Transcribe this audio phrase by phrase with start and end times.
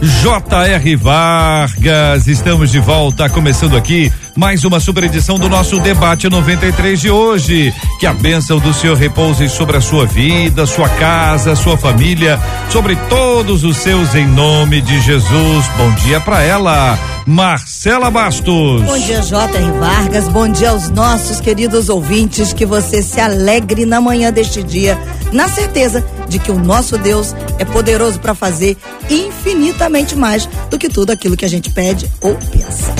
[0.00, 0.96] J.R.
[0.96, 2.26] Vargas.
[2.26, 7.74] Estamos de volta, começando aqui mais uma super edição do nosso debate 93 de hoje.
[7.98, 12.38] Que a bênção do Senhor repouse sobre a sua vida, sua casa, sua família,
[12.70, 15.66] sobre todos os seus em nome de Jesus.
[15.76, 18.82] Bom dia para ela, Marcela Bastos.
[18.82, 19.72] Bom dia, J.R.
[19.72, 20.28] Vargas.
[20.28, 22.52] Bom dia aos nossos queridos ouvintes.
[22.52, 24.96] Que você se alegre na manhã deste dia,
[25.32, 28.76] na certeza de que o nosso Deus é poderoso para fazer
[29.10, 32.94] infinitamente mais do que tudo aquilo que a gente pede ou pensa.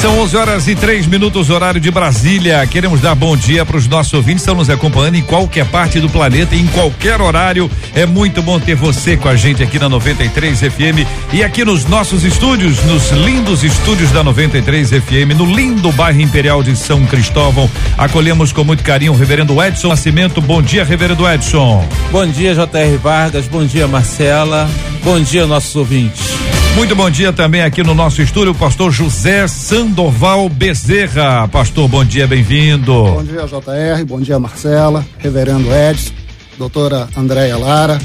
[0.00, 2.66] São 11 horas e três minutos, horário de Brasília.
[2.66, 6.00] Queremos dar bom dia para os nossos ouvintes que estão nos acompanhando em qualquer parte
[6.00, 7.70] do planeta, em qualquer horário.
[7.94, 11.84] É muito bom ter você com a gente aqui na 93 FM e aqui nos
[11.84, 17.70] nossos estúdios, nos lindos estúdios da 93 FM, no lindo bairro Imperial de São Cristóvão.
[17.98, 20.40] Acolhemos com muito carinho o reverendo Edson Nascimento.
[20.40, 21.86] Bom dia, reverendo Edson.
[22.10, 22.96] Bom dia, J.R.
[22.96, 23.46] Vargas.
[23.48, 24.66] Bom dia, Marcela.
[25.04, 26.40] Bom dia, nossos ouvintes.
[26.74, 29.46] Muito bom dia também aqui no nosso estúdio, o pastor José
[29.90, 31.48] Sandoval Bezerra.
[31.48, 32.92] Pastor, bom dia, bem-vindo.
[32.92, 36.12] Bom dia, JR, bom dia, Marcela, reverendo Edson,
[36.56, 37.98] doutora Andréia Lara.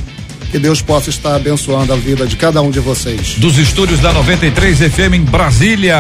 [0.50, 3.36] Que Deus possa estar abençoando a vida de cada um de vocês.
[3.38, 5.96] Dos estúdios da 93 FM em Brasília,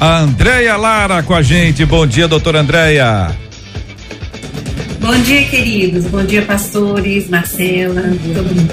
[0.00, 1.84] a Andréia Lara com a gente.
[1.84, 3.36] Bom dia, doutora Andréia.
[5.00, 6.06] Bom dia, queridos.
[6.06, 8.02] Bom dia, pastores, Marcela.
[8.34, 8.70] Todo mundo.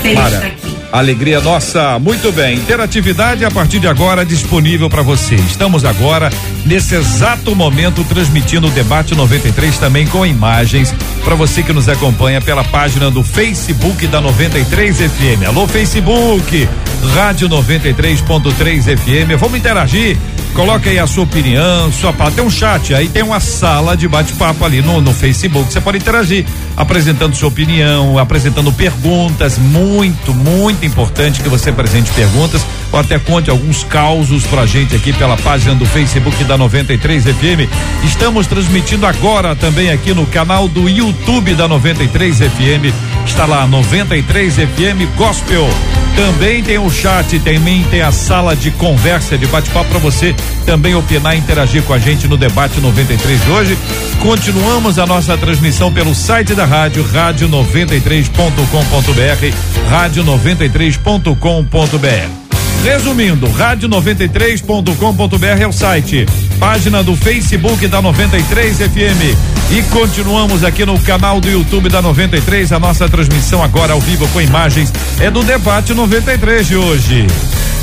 [0.00, 0.67] Feliz de estar aqui.
[0.90, 2.56] Alegria nossa, muito bem.
[2.56, 5.34] Interatividade a partir de agora disponível para você.
[5.34, 6.30] Estamos agora
[6.64, 12.40] nesse exato momento transmitindo o debate 93 também com imagens para você que nos acompanha
[12.40, 15.46] pela página do Facebook da 93 FM.
[15.46, 16.66] Alô Facebook,
[17.14, 19.38] Rádio 93.3 FM.
[19.38, 20.16] Vamos interagir.
[20.58, 22.34] Coloque aí a sua opinião, sua palavra.
[22.34, 25.72] Tem um chat, aí tem uma sala de bate-papo ali no, no Facebook.
[25.72, 26.44] Você pode interagir,
[26.76, 29.56] apresentando sua opinião, apresentando perguntas.
[29.56, 35.12] Muito, muito importante que você apresente perguntas ou até conte alguns causos pra gente aqui
[35.12, 37.70] pela página do Facebook da 93 FM.
[38.02, 42.92] Estamos transmitindo agora também aqui no canal do YouTube da 93 FM.
[43.24, 45.68] Está lá 93 FM Gospel.
[46.16, 50.94] Também tem o chat, também tem a sala de conversa, de bate-papo para você também
[50.94, 53.76] opinar e interagir com a gente no debate 93 de hoje.
[54.20, 62.48] Continuamos a nossa transmissão pelo site da rádio, rádio93.com.br, rádio93.com.br.
[62.84, 66.24] Resumindo, rádio93.com.br é o site,
[66.60, 72.72] página do Facebook da 93 FM e continuamos aqui no canal do YouTube da 93.
[72.72, 77.26] A nossa transmissão agora ao vivo com imagens é do debate 93 de hoje.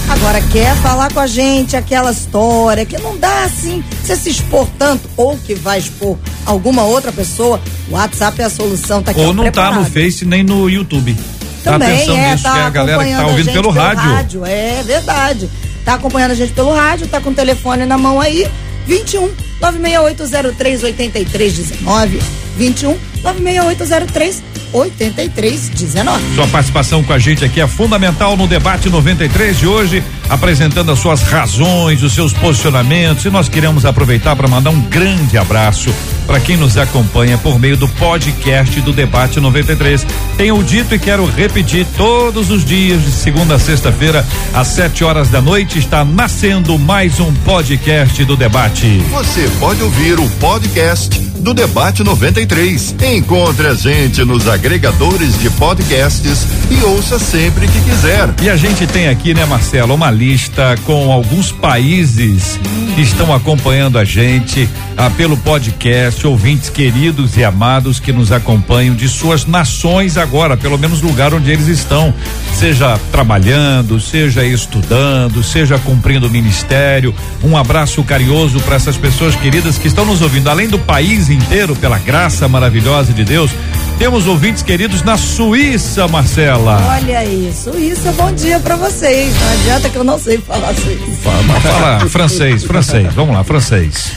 [0.07, 4.67] Agora, quer falar com a gente aquela história que não dá assim, você se expor
[4.77, 9.21] tanto ou que vai expor alguma outra pessoa, o WhatsApp é a solução, tá aqui
[9.21, 9.73] Ou não preparado.
[9.73, 11.15] tá no Face nem no YouTube.
[11.63, 13.71] Também tá atenção é, nisso, tá que é a galera que tá ouvindo gente pelo
[13.71, 14.45] rádio.
[14.45, 15.49] É verdade.
[15.83, 18.47] Tá acompanhando a gente pelo rádio, tá com o telefone na mão aí,
[18.85, 22.21] 21 96803 8319.
[22.57, 24.43] 21 96803
[24.73, 26.35] 8319.
[26.35, 30.99] Sua participação com a gente aqui é fundamental no debate 93 de hoje, apresentando as
[30.99, 33.25] suas razões, os seus posicionamentos.
[33.25, 35.93] E nós queremos aproveitar para mandar um grande abraço
[36.25, 40.05] para quem nos acompanha por meio do podcast do Debate 93.
[40.37, 45.29] Tenho dito e quero repetir todos os dias, de segunda a sexta-feira, às sete horas
[45.29, 48.97] da noite, está nascendo mais um podcast do debate.
[49.11, 52.95] Você pode ouvir o podcast do Debate 93.
[53.15, 58.33] Encontre a gente nos agregadores de podcasts e ouça sempre que quiser.
[58.41, 62.57] E a gente tem aqui, né, Marcelo, uma lista com alguns países
[62.95, 68.95] que estão acompanhando a gente ah, pelo podcast, ouvintes queridos e amados que nos acompanham
[68.95, 72.13] de suas nações agora, pelo menos lugar onde eles estão,
[72.53, 77.13] seja trabalhando, seja estudando, seja cumprindo o ministério.
[77.43, 81.75] Um abraço carinhoso para essas pessoas queridas que estão nos ouvindo, além do país inteiro,
[81.75, 83.51] pela graça maravilhosa de Deus.
[83.97, 86.79] Temos ouvintes queridos na Suíça, Marcela.
[86.95, 89.33] Olha isso é bom dia pra vocês.
[89.39, 91.17] Não adianta que eu não sei falar suíço.
[91.23, 93.13] Fala, fala francês, francês.
[93.13, 94.11] Vamos lá, francês.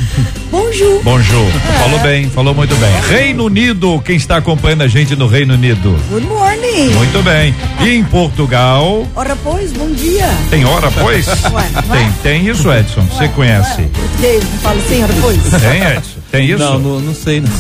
[0.51, 1.01] Bonjour.
[1.03, 1.47] Bonjour.
[1.79, 2.91] Falou bem, falou muito bem.
[3.09, 5.97] Reino Unido, quem está acompanhando a gente no Reino Unido?
[6.11, 6.95] Good morning.
[6.95, 7.55] Muito bem.
[7.81, 9.07] E em Portugal?
[9.15, 10.29] Ora, pois, bom dia.
[10.51, 11.27] Tem hora, pois?
[11.27, 11.83] Ué, é?
[11.97, 13.03] Tem, tem isso, Edson.
[13.03, 13.83] Você conhece?
[13.83, 15.39] ué, Português, não fala assim, ora, pois.
[15.63, 16.18] Tem, Edson?
[16.31, 16.59] Tem isso?
[16.59, 17.41] Não, não, não sei.
[17.41, 17.49] Não.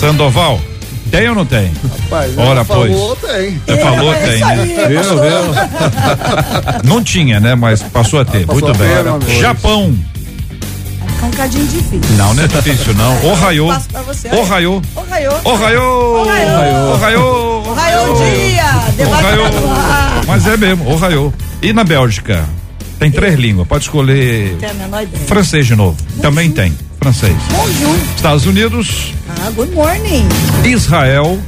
[0.00, 0.60] Sandoval?
[1.10, 1.70] Tem ou não tem?
[2.02, 2.90] Rapaz, Ora, pois.
[2.90, 3.60] falou, tem.
[3.66, 4.46] Você falou, é tem, né?
[4.46, 5.54] aí, Viu, viu?
[6.84, 7.54] Não tinha, né?
[7.54, 8.46] Mas passou a ter.
[8.46, 8.96] Passou Muito a bem.
[8.96, 9.20] amigo.
[9.38, 9.94] Japão.
[11.06, 12.16] Fica um cadinho difícil.
[12.16, 13.14] Não, não é difícil, não.
[13.26, 13.34] O
[14.06, 14.28] você.
[14.28, 14.80] O raiô.
[14.96, 15.32] O raiô.
[15.44, 15.48] O.
[15.50, 16.22] Ohaiô.
[16.22, 16.24] O
[16.96, 17.60] raiô.
[17.60, 18.64] O raiô dia.
[19.06, 20.22] O graduar.
[20.26, 21.30] Mas é mesmo, o raiô.
[21.60, 22.48] E na Bélgica?
[22.98, 23.66] Tem três línguas.
[23.66, 25.24] Pode escolher Tem a menor ideia.
[25.26, 25.96] francês de novo.
[26.20, 26.72] Também tem.
[27.00, 27.34] Francês.
[27.50, 27.96] Bonjour.
[28.16, 29.12] Estados Unidos,
[29.44, 30.24] Ah, good morning.
[30.64, 31.38] Israel,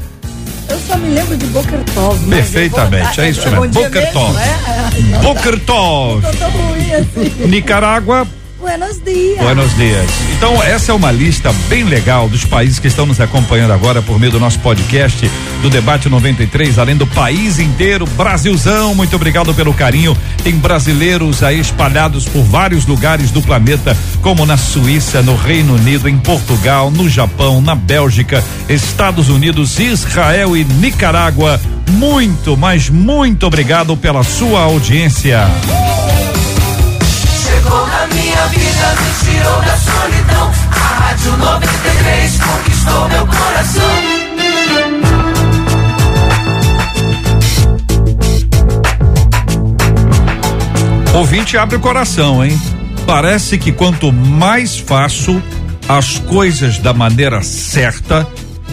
[0.68, 2.18] Eu só me lembro de Boker Tov.
[2.26, 3.56] mas Perfeitamente, vou- é isso mesmo.
[3.60, 4.36] Bom dia Boker mesmo, Tov.
[4.38, 5.18] é?
[5.22, 7.46] Boker Tov, Tô tão ruim assim.
[7.46, 8.26] Nicarágua,
[8.64, 9.38] Buenos dias.
[9.40, 10.10] Buenos dias.
[10.38, 14.18] Então, essa é uma lista bem legal dos países que estão nos acompanhando agora por
[14.18, 15.30] meio do nosso podcast
[15.60, 18.94] do Debate 93, além do país inteiro, Brasilzão.
[18.94, 20.16] Muito obrigado pelo carinho.
[20.42, 26.08] Tem brasileiros aí espalhados por vários lugares do planeta, como na Suíça, no Reino Unido,
[26.08, 31.60] em Portugal, no Japão, na Bélgica, Estados Unidos, Israel e Nicarágua.
[31.90, 35.46] Muito, mas muito obrigado pela sua audiência.
[38.44, 40.52] Minha vida, me tirou da solidão.
[40.70, 43.82] A Rádio 93 conquistou meu coração.
[51.14, 52.60] Ouvinte abre o coração, hein?
[53.06, 55.42] Parece que quanto mais faço
[55.88, 58.28] as coisas da maneira certa,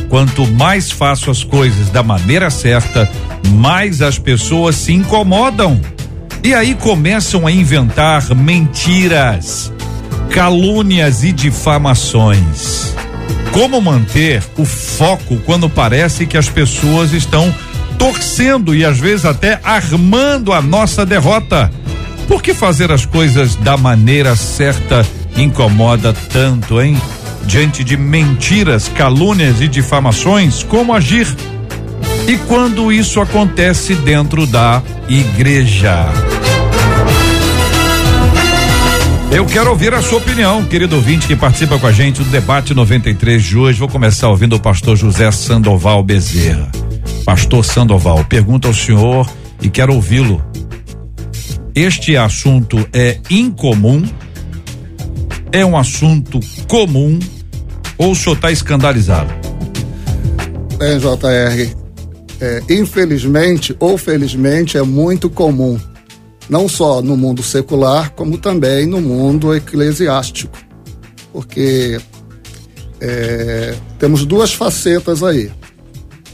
[0.09, 3.09] quanto mais faço as coisas da maneira certa,
[3.53, 5.79] mais as pessoas se incomodam.
[6.43, 9.71] E aí começam a inventar mentiras,
[10.31, 12.95] calúnias e difamações.
[13.51, 17.53] Como manter o foco quando parece que as pessoas estão
[17.99, 21.71] torcendo e às vezes até armando a nossa derrota?
[22.27, 25.05] Por que fazer as coisas da maneira certa
[25.37, 26.99] incomoda tanto, hein?
[27.45, 31.27] Diante de mentiras, calúnias e difamações, como agir?
[32.27, 36.05] E quando isso acontece dentro da igreja?
[39.31, 42.73] Eu quero ouvir a sua opinião, querido ouvinte que participa com a gente do debate
[42.73, 43.79] 93 de hoje.
[43.79, 46.69] Vou começar ouvindo o pastor José Sandoval Bezerra.
[47.25, 49.29] Pastor Sandoval, pergunta ao senhor
[49.61, 50.43] e quero ouvi-lo.
[51.73, 54.03] Este assunto é incomum?
[55.51, 57.17] É um assunto comum?
[57.97, 59.31] Ou o senhor está escandalizado?
[60.77, 61.80] Bem, JR,
[62.41, 65.79] é, infelizmente ou felizmente é muito comum,
[66.49, 70.57] não só no mundo secular, como também no mundo eclesiástico.
[71.31, 72.01] Porque
[72.99, 75.51] é, temos duas facetas aí.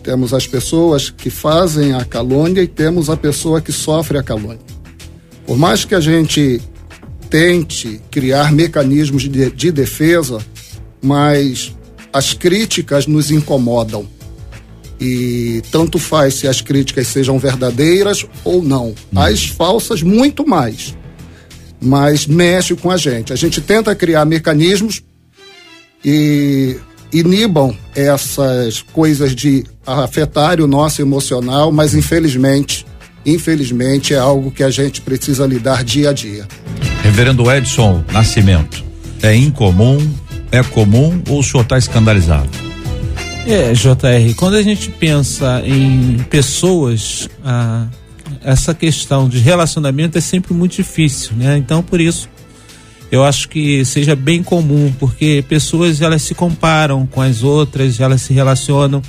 [0.02, 4.60] Temos as pessoas que fazem a calúnia e temos a pessoa que sofre a calúnia.
[5.46, 6.62] Por mais que a gente
[7.30, 10.40] tente criar mecanismos de, de defesa,
[11.02, 11.76] mas
[12.14, 14.08] as críticas nos incomodam.
[15.00, 18.96] E tanto faz se as críticas sejam verdadeiras ou não.
[19.16, 20.96] As falsas, muito mais.
[21.80, 23.32] Mas mexe com a gente.
[23.32, 25.04] A gente tenta criar mecanismos
[26.04, 26.78] e
[27.14, 32.86] inibam essas coisas de afetar o nosso emocional, mas infelizmente,
[33.26, 36.48] infelizmente é algo que a gente precisa lidar dia a dia.
[37.04, 38.84] Reverendo Edson Nascimento,
[39.22, 39.98] é incomum,
[40.52, 42.67] é comum ou o senhor está escandalizado?
[43.50, 47.88] É, JR, quando a gente pensa em pessoas, ah,
[48.44, 51.58] essa questão de relacionamento é sempre muito difícil, né?
[51.58, 52.28] Então, por isso,
[53.10, 58.22] eu acho que seja bem comum, porque pessoas elas se comparam com as outras, elas
[58.22, 59.02] se relacionam.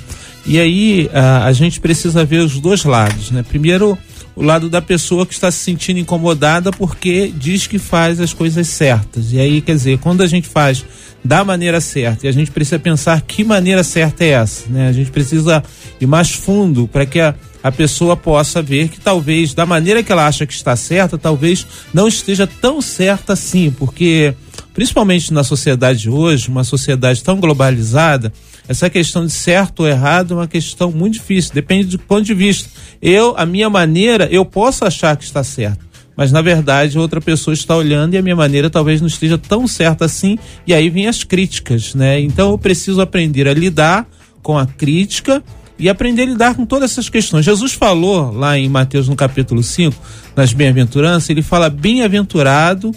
[0.45, 3.43] E aí ah, a gente precisa ver os dois lados, né?
[3.43, 3.97] Primeiro,
[4.37, 8.69] o lado da pessoa que está se sentindo incomodada porque diz que faz as coisas
[8.69, 9.33] certas.
[9.33, 10.85] E aí, quer dizer, quando a gente faz
[11.23, 14.87] da maneira certa, e a gente precisa pensar que maneira certa é essa, né?
[14.87, 15.63] A gente precisa
[15.99, 20.11] ir mais fundo para que a, a pessoa possa ver que talvez, da maneira que
[20.11, 24.33] ela acha que está certa, talvez não esteja tão certa assim, porque
[24.73, 28.31] principalmente na sociedade de hoje, uma sociedade tão globalizada,
[28.67, 32.33] essa questão de certo ou errado é uma questão muito difícil, depende do ponto de
[32.33, 32.69] vista.
[33.01, 35.85] Eu, a minha maneira, eu posso achar que está certo,
[36.19, 39.65] mas na verdade outra pessoa está olhando e a minha maneira talvez não esteja tão
[39.65, 42.19] certa assim, e aí vem as críticas, né?
[42.19, 44.05] Então eu preciso aprender a lidar
[44.43, 45.41] com a crítica
[45.79, 47.45] e aprender a lidar com todas essas questões.
[47.45, 49.95] Jesus falou lá em Mateus no capítulo 5,
[50.35, 52.91] nas bem-aventuranças, ele fala bem-aventurado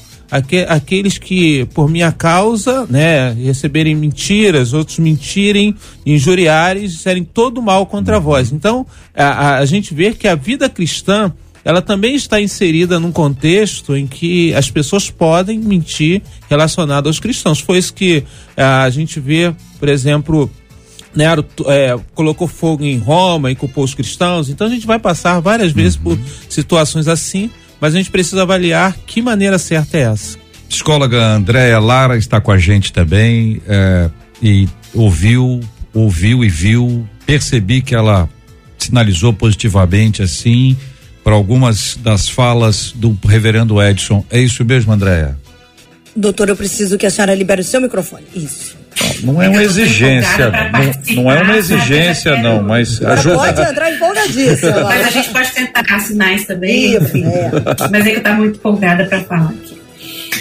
[0.69, 8.19] aqueles que por minha causa, né, receberem mentiras, outros mentirem, injuriarem, disserem todo mal contra
[8.19, 8.51] vós.
[8.51, 11.33] Então, a, a, a gente vê que a vida cristã
[11.65, 17.61] ela também está inserida num contexto em que as pessoas podem mentir relacionado aos cristãos.
[17.61, 18.25] Foi isso que
[18.57, 20.51] a gente vê, por exemplo,
[21.15, 24.49] Nero é, colocou fogo em Roma e culpou os cristãos.
[24.49, 26.03] Então a gente vai passar várias vezes uhum.
[26.03, 27.51] por situações assim,
[27.81, 30.39] mas a gente precisa avaliar que maneira certa é essa.
[30.69, 34.11] Psicóloga Andréa Lara está com a gente também é,
[34.43, 35.61] e ouviu,
[35.93, 38.29] ouviu e viu, percebi que ela
[38.79, 40.77] sinalizou positivamente assim
[41.23, 44.25] para algumas das falas do reverendo Edson.
[44.31, 45.37] É isso mesmo, Andréa?
[46.15, 48.25] Doutor, eu preciso que a senhora libere o seu microfone.
[48.35, 48.77] Isso.
[49.23, 53.53] Não é uma exigência, não, não, é uma exigência, não, mas ajuda.
[53.53, 54.81] Pode entrar empolgadíssima.
[54.85, 56.97] Mas a gente pode tentar sinais também.
[56.97, 57.51] Isso, é.
[57.91, 59.81] Mas é que eu estou muito empolgada para falar aqui.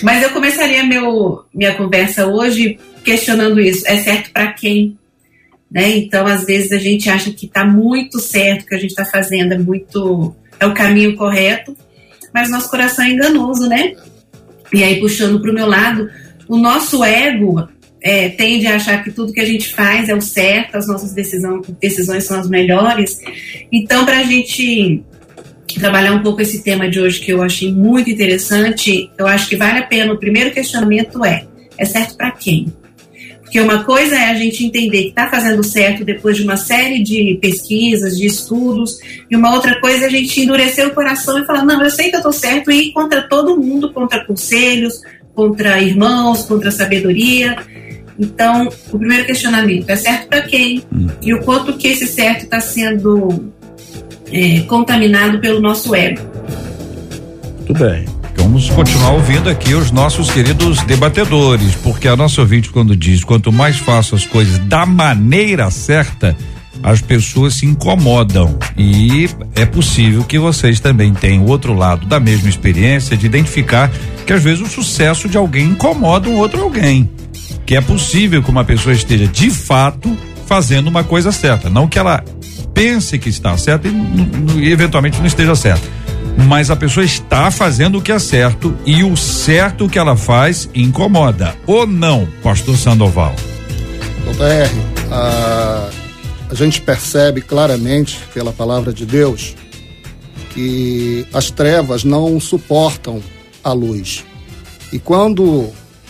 [0.04, 3.88] Mas eu começaria meu, minha conversa hoje questionando isso.
[3.88, 4.98] É certo para quem?
[5.72, 5.98] Né?
[5.98, 9.54] Então, às vezes, a gente acha que está muito certo, que a gente está fazendo
[9.54, 10.36] é muito.
[10.62, 11.75] É o caminho correto,
[12.34, 13.96] mas nosso coração é enganoso, né?
[14.72, 16.08] E aí, puxando para o meu lado,
[16.48, 17.68] o nosso ego
[18.00, 21.13] é, tende a achar que tudo que a gente faz é o certo, as nossas
[21.13, 23.20] decisão, decisões são as melhores.
[23.72, 25.03] Então, para a gente
[25.80, 29.56] trabalhar um pouco esse tema de hoje que eu achei muito interessante, eu acho que
[29.56, 30.13] vale a pena.
[30.13, 31.46] O primeiro questionamento é:
[31.77, 32.72] é certo para quem?
[33.51, 37.03] Porque uma coisa é a gente entender que está fazendo certo depois de uma série
[37.03, 38.98] de pesquisas, de estudos,
[39.29, 42.10] e uma outra coisa é a gente endurecer o coração e falar: não, eu sei
[42.10, 45.01] que eu estou certo, e ir contra todo mundo, contra conselhos,
[45.36, 47.58] contra irmãos, contra sabedoria.
[48.17, 50.81] Então, o primeiro questionamento é certo para quem?
[50.89, 51.08] Hum.
[51.22, 53.51] E o quanto que esse certo está sendo
[54.31, 56.22] é, contaminado pelo nosso ego.
[57.58, 58.21] Muito bem.
[58.38, 63.52] Vamos continuar ouvindo aqui os nossos queridos debatedores, porque a nossa ouvinte, quando diz quanto
[63.52, 66.36] mais faço as coisas da maneira certa,
[66.84, 68.58] as pessoas se incomodam.
[68.78, 73.92] E é possível que vocês também tenham o outro lado da mesma experiência de identificar
[74.26, 77.10] que às vezes o sucesso de alguém incomoda um outro alguém
[77.72, 81.98] que é possível que uma pessoa esteja de fato fazendo uma coisa certa, não que
[81.98, 82.22] ela
[82.74, 83.94] pense que está certa e,
[84.58, 85.88] e eventualmente não esteja certa.
[86.48, 90.70] Mas a pessoa está fazendo o que é certo e o certo que ela faz
[90.74, 91.56] incomoda.
[91.66, 93.36] Ou não, pastor Sandoval?
[94.40, 94.72] R,
[95.12, 95.90] a,
[96.50, 99.56] a gente percebe claramente pela palavra de Deus
[100.54, 103.22] que as trevas não suportam
[103.63, 104.25] a luz.
[104.92, 105.70] E quando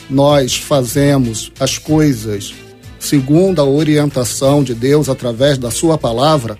[0.09, 2.53] nós fazemos as coisas
[3.01, 6.57] segundo a orientação de Deus através da Sua palavra,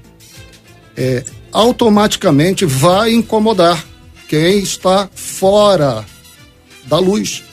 [0.98, 3.86] é, automaticamente vai incomodar
[4.28, 6.06] quem está fora
[6.86, 7.44] da luz.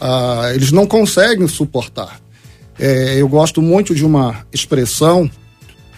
[0.00, 2.20] Ah, eles não conseguem suportar.
[2.78, 5.30] É, eu gosto muito de uma expressão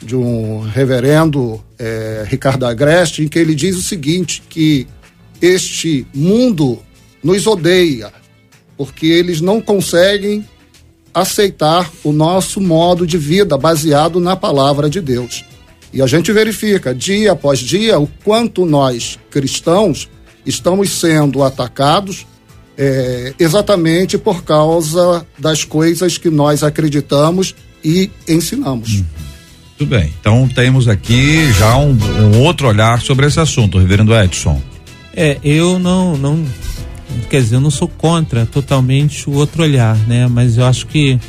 [0.02, 4.86] de um reverendo é, Ricardo Agreste, em que ele diz o seguinte: que
[5.40, 6.78] este mundo
[7.22, 8.12] nos odeia,
[8.76, 10.46] porque eles não conseguem
[11.12, 15.44] aceitar o nosso modo de vida baseado na palavra de Deus.
[15.94, 20.08] E a gente verifica dia após dia o quanto nós, cristãos,
[20.44, 22.26] estamos sendo atacados
[22.76, 28.94] é, exatamente por causa das coisas que nós acreditamos e ensinamos.
[28.94, 29.04] Hum.
[29.78, 30.12] Tudo bem.
[30.20, 34.60] Então temos aqui já um, um outro olhar sobre esse assunto, reverendo Edson.
[35.14, 36.44] É, eu não, não
[37.30, 40.26] quer dizer, eu não sou contra totalmente o outro olhar, né?
[40.26, 41.20] Mas eu acho que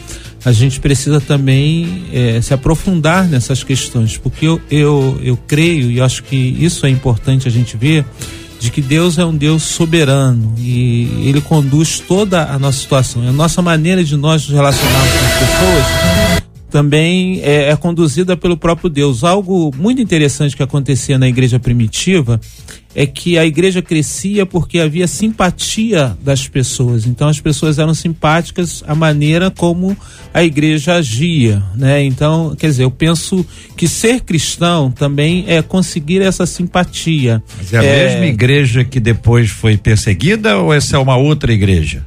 [0.46, 6.00] a gente precisa também é, se aprofundar nessas questões, porque eu, eu, eu creio e
[6.00, 8.06] acho que isso é importante a gente ver
[8.60, 13.28] de que Deus é um Deus soberano e ele conduz toda a nossa situação.
[13.28, 18.56] A nossa maneira de nós nos relacionarmos com as pessoas também é, é conduzida pelo
[18.56, 19.24] próprio Deus.
[19.24, 22.40] Algo muito interessante que acontecia na igreja primitiva
[22.96, 27.06] é que a igreja crescia porque havia simpatia das pessoas.
[27.06, 29.96] Então as pessoas eram simpáticas à maneira como
[30.34, 32.04] a igreja agia, né?
[32.04, 37.44] Então, quer dizer, eu penso que ser cristão também é conseguir essa simpatia.
[37.58, 38.08] Mas é a é...
[38.08, 42.06] mesma igreja que depois foi perseguida ou essa é uma outra igreja?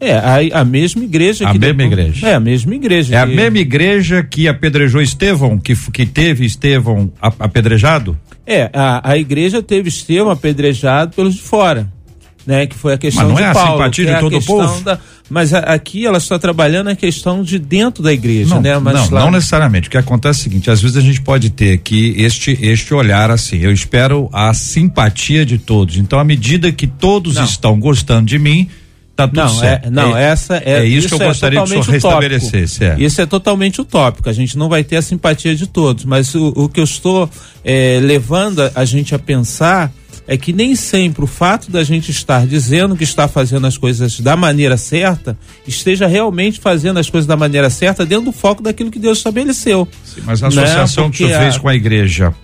[0.00, 1.48] É, a, a mesma igreja.
[1.48, 2.28] A mesma depois, igreja.
[2.28, 3.16] É, a mesma igreja.
[3.16, 8.16] É a mesma igreja que apedrejou Estevão, que, que teve Estevão apedrejado?
[8.48, 11.86] É, a, a igreja teve Estevão apedrejado pelos de fora.
[12.46, 12.66] né?
[12.66, 14.38] Que foi a questão Mas não de é a Paulo, simpatia de é a todo
[14.38, 14.80] o povo?
[14.82, 18.78] da- mas a- aqui ela está trabalhando a questão de dentro da igreja, Não, né?
[18.78, 19.88] Mas não, lá- não necessariamente.
[19.88, 22.94] O que acontece é o seguinte: às vezes a gente pode ter aqui este este
[22.94, 23.58] olhar assim.
[23.58, 25.98] Eu espero a simpatia de todos.
[25.98, 27.44] Então, à medida que todos Não.
[27.44, 28.66] estão gostando de mim,
[29.18, 29.86] tá tudo Não, certo.
[29.86, 32.84] é, não, essa é, é isso, que eu gostaria que o senhor restabelecesse.
[32.84, 32.96] É.
[33.00, 34.28] Isso é totalmente utópico.
[34.28, 37.28] A gente não vai ter a simpatia de todos, mas o, o que eu estou
[37.64, 39.92] eh, levando a, a gente a pensar
[40.30, 44.20] é que nem sempre o fato da gente estar dizendo que está fazendo as coisas
[44.20, 48.90] da maneira certa esteja realmente fazendo as coisas da maneira certa dentro do foco daquilo
[48.90, 49.88] que Deus estabeleceu.
[50.24, 50.62] Mas a Né?
[50.62, 52.34] associação que o senhor fez a- com a igreja.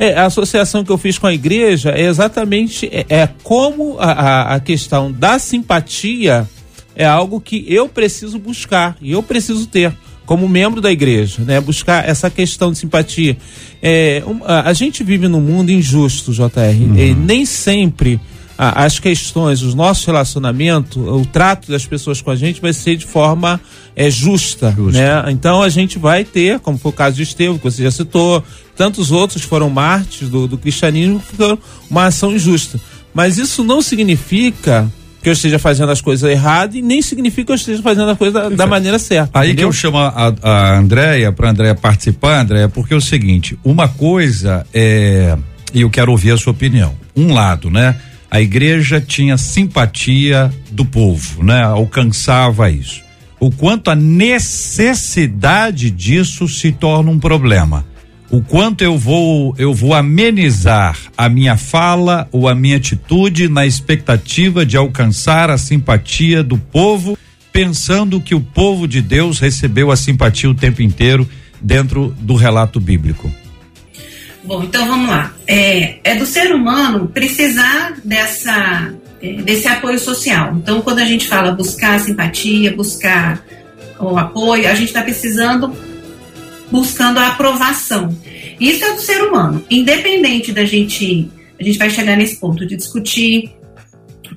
[0.00, 4.54] É, a associação que eu fiz com a igreja é exatamente é, é como a,
[4.54, 6.48] a, questão da simpatia
[6.96, 9.92] é algo que eu preciso buscar e eu preciso ter
[10.24, 11.60] como membro da igreja, né?
[11.60, 13.36] Buscar essa questão de simpatia.
[13.82, 16.48] É, um, a, a gente vive num mundo injusto, JR,
[16.96, 18.18] e nem sempre
[18.62, 22.96] a- as questões, os nossos relacionamentos, o trato das pessoas com a gente vai ser
[22.96, 23.58] de forma
[23.96, 25.24] é, justa, né?
[25.32, 28.44] Então a gente vai ter, como foi o caso de Estevão, que você já citou,
[28.76, 31.58] tantos outros foram mártires do, do cristianismo, que foram
[31.90, 32.78] uma ação injusta.
[33.14, 34.90] Mas isso não significa
[35.22, 38.16] que eu esteja fazendo as coisas erradas e nem significa que eu esteja fazendo a
[38.16, 39.38] coisa da, da maneira certa.
[39.38, 39.68] Aí que entendeu?
[39.68, 44.66] eu chamo a, a Andréia, para Andréia participar, Andréia, porque é o seguinte: uma coisa
[44.72, 45.36] é.
[45.74, 46.94] E eu quero ouvir a sua opinião.
[47.16, 47.96] Um lado, né?
[48.30, 51.62] A igreja tinha simpatia do povo, né?
[51.62, 53.02] Alcançava isso.
[53.40, 57.84] O quanto a necessidade disso se torna um problema.
[58.30, 63.66] O quanto eu vou eu vou amenizar a minha fala ou a minha atitude na
[63.66, 67.18] expectativa de alcançar a simpatia do povo,
[67.52, 71.28] pensando que o povo de Deus recebeu a simpatia o tempo inteiro
[71.60, 73.28] dentro do relato bíblico.
[74.42, 75.34] Bom, então vamos lá.
[75.46, 80.54] É, é do ser humano precisar dessa, é, desse apoio social.
[80.56, 83.44] Então, quando a gente fala buscar simpatia, buscar
[83.98, 85.76] o apoio, a gente está precisando,
[86.70, 88.16] buscando a aprovação.
[88.58, 89.64] Isso é do ser humano.
[89.70, 93.54] Independente da gente, a gente vai chegar nesse ponto de discutir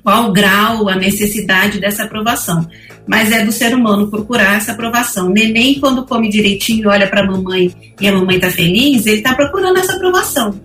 [0.02, 2.68] qual o grau, a necessidade dessa aprovação.
[3.06, 5.28] Mas é do ser humano procurar essa aprovação.
[5.28, 7.70] Neném, quando come direitinho, olha para a mamãe
[8.00, 10.58] e a mamãe tá feliz, ele tá procurando essa aprovação.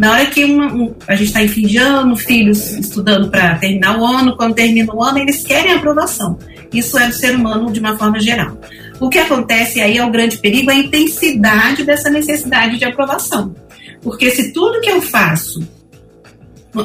[0.00, 3.54] Na hora que uma- um- a gente está em fim de ano, filhos estudando para
[3.58, 6.36] terminar o ano, quando termina o ano, eles querem aprovação.
[6.72, 8.60] Isso é do ser humano de uma forma geral.
[8.98, 13.54] O que acontece aí é o grande perigo, a intensidade dessa necessidade de aprovação.
[14.02, 15.60] Porque se tudo que eu faço,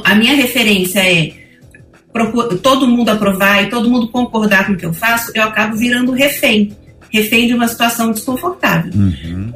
[0.04, 1.32] a minha referência é
[2.62, 6.12] todo mundo aprovar e todo mundo concordar com o que eu faço, eu acabo virando
[6.12, 6.76] refém.
[7.12, 8.92] Refém de uma situação desconfortável.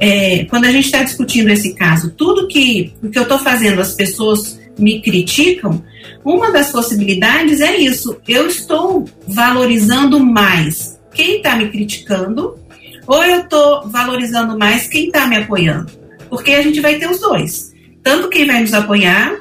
[0.00, 3.80] É, quando a gente está discutindo esse caso, tudo que o que eu estou fazendo,
[3.80, 5.82] as pessoas me criticam,
[6.24, 8.16] uma das possibilidades é isso.
[8.26, 12.58] Eu estou valorizando mais quem está me criticando,
[13.06, 15.92] ou eu estou valorizando mais quem está me apoiando.
[16.28, 17.72] Porque a gente vai ter os dois.
[18.02, 19.36] Tanto quem vai nos apoiar,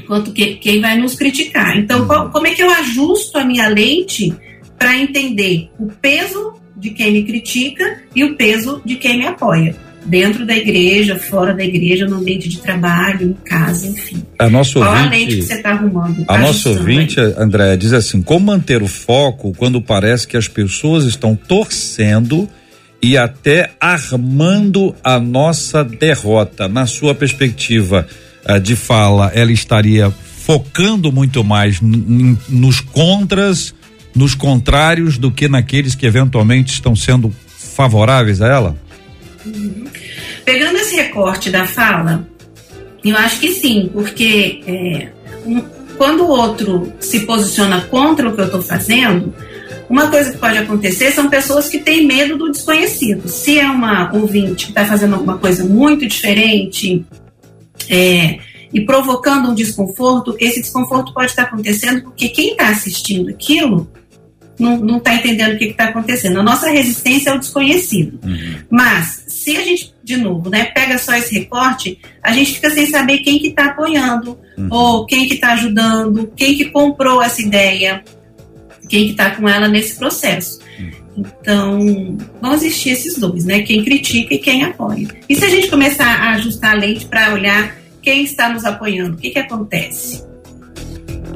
[0.00, 1.76] quanto que, quem vai nos criticar.
[1.76, 4.32] Então, qual- como é que eu ajusto a minha lente
[4.78, 9.76] para entender o peso de quem me critica e o peso de quem me apoia?
[10.04, 14.20] Dentro da igreja, fora da igreja, no ambiente de trabalho, em casa, enfim.
[14.36, 16.24] A nossa Qual a lente que você está arrumando?
[16.26, 16.94] A nossa ajustando aí?
[16.96, 22.48] ouvinte, André, diz assim: como manter o foco quando parece que as pessoas estão torcendo
[23.00, 26.66] e até armando a nossa derrota?
[26.66, 28.06] Na sua perspectiva
[28.44, 33.74] eh, de fala, ela estaria focando muito mais nos contras,
[34.14, 38.76] nos contrários, do que naqueles que eventualmente estão sendo favoráveis a ela?
[40.44, 42.26] Pegando esse recorte da fala,
[43.04, 45.08] eu acho que sim, porque é,
[45.46, 45.62] um-
[45.96, 49.32] quando o outro se posiciona contra o que eu estou fazendo,
[49.88, 53.28] uma coisa que pode acontecer são pessoas que têm medo do desconhecido.
[53.28, 57.04] Se é uma ouvinte que está fazendo alguma coisa muito diferente
[57.88, 58.38] é,
[58.72, 63.90] e provocando um desconforto, esse desconforto pode estar acontecendo porque quem está assistindo aquilo
[64.58, 66.38] não está entendendo o que está acontecendo.
[66.38, 68.20] A nossa resistência é o desconhecido.
[68.70, 72.86] Mas, se a gente, de novo, né, pega só esse recorte, a gente fica sem
[72.86, 74.38] saber quem que está apoiando,
[74.70, 78.04] ou quem que está ajudando, quem que comprou essa ideia,
[78.88, 80.60] quem que está com ela nesse processo.
[81.16, 83.60] Então, vão existir esses dois, né?
[83.62, 85.08] Quem critica e quem apoia.
[85.28, 89.14] E se a gente começar a ajustar a lente para olhar quem está nos apoiando,
[89.14, 90.24] o que que acontece?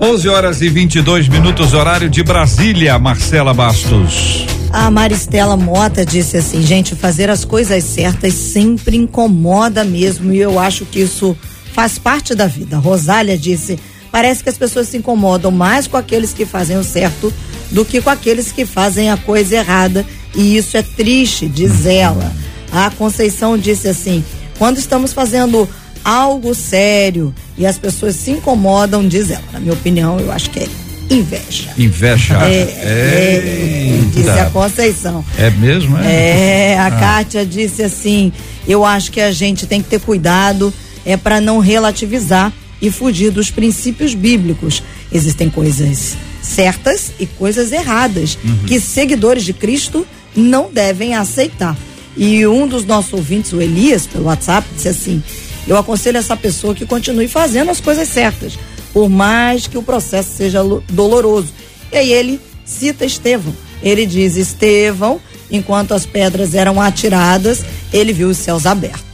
[0.00, 4.44] 11 horas e 22 minutos, horário de Brasília, Marcela Bastos.
[4.72, 10.58] A Maristela Mota disse assim, gente, fazer as coisas certas sempre incomoda mesmo e eu
[10.58, 11.36] acho que isso
[11.72, 12.76] faz parte da vida.
[12.76, 13.78] Rosália disse,
[14.16, 17.30] Parece que as pessoas se incomodam mais com aqueles que fazem o certo
[17.70, 20.06] do que com aqueles que fazem a coisa errada.
[20.34, 22.32] E isso é triste, diz ela.
[22.72, 24.24] A Conceição disse assim:
[24.58, 25.68] quando estamos fazendo
[26.02, 29.44] algo sério e as pessoas se incomodam, diz ela.
[29.52, 30.68] Na minha opinião, eu acho que é
[31.10, 31.74] inveja.
[31.76, 32.38] Inveja.
[32.46, 35.22] É, é, disse a Conceição.
[35.36, 36.70] É mesmo, é?
[36.70, 36.90] É, a ah.
[36.90, 38.32] Kátia disse assim:
[38.66, 40.72] eu acho que a gente tem que ter cuidado
[41.04, 44.82] é para não relativizar e fugir dos princípios bíblicos.
[45.12, 48.58] Existem coisas certas e coisas erradas uhum.
[48.66, 51.76] que seguidores de Cristo não devem aceitar.
[52.16, 55.22] E um dos nossos ouvintes, o Elias, pelo WhatsApp, disse assim:
[55.66, 58.58] Eu aconselho essa pessoa que continue fazendo as coisas certas,
[58.92, 61.52] por mais que o processo seja doloroso.
[61.92, 63.54] E aí ele cita Estevão.
[63.82, 67.62] Ele diz: Estevão, enquanto as pedras eram atiradas,
[67.92, 69.05] ele viu os céus abertos.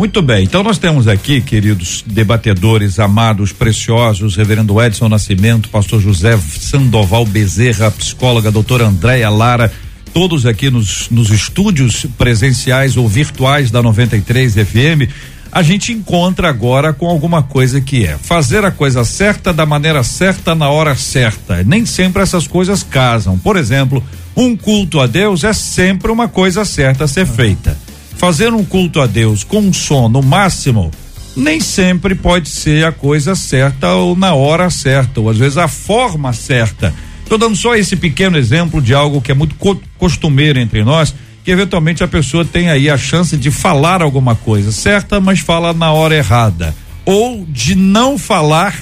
[0.00, 6.38] Muito bem, então nós temos aqui, queridos debatedores, amados, preciosos, reverendo Edson Nascimento, pastor José
[6.38, 9.70] Sandoval Bezerra, psicóloga doutora Andréia Lara,
[10.14, 15.12] todos aqui nos, nos estúdios presenciais ou virtuais da 93 FM.
[15.52, 20.02] A gente encontra agora com alguma coisa que é fazer a coisa certa da maneira
[20.02, 21.62] certa na hora certa.
[21.62, 23.38] Nem sempre essas coisas casam.
[23.38, 24.02] Por exemplo,
[24.34, 27.89] um culto a Deus é sempre uma coisa certa a ser feita
[28.20, 30.90] fazer um culto a Deus com um som no máximo
[31.34, 35.66] nem sempre pode ser a coisa certa ou na hora certa, ou às vezes a
[35.66, 36.92] forma certa.
[37.22, 41.14] Estou dando só esse pequeno exemplo de algo que é muito co costumeiro entre nós,
[41.42, 45.72] que eventualmente a pessoa tem aí a chance de falar alguma coisa certa, mas fala
[45.72, 46.74] na hora errada,
[47.06, 48.74] ou de não falar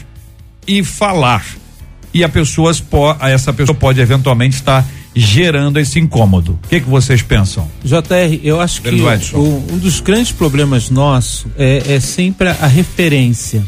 [0.67, 1.45] e falar.
[2.13, 2.73] E a pessoa,
[3.21, 4.85] essa pessoa pode eventualmente estar
[5.19, 6.59] gerando esse incômodo.
[6.65, 7.69] O que, que vocês pensam?
[7.85, 8.89] JR, eu acho que
[9.35, 13.65] o, um dos grandes problemas nosso é, é sempre a referência.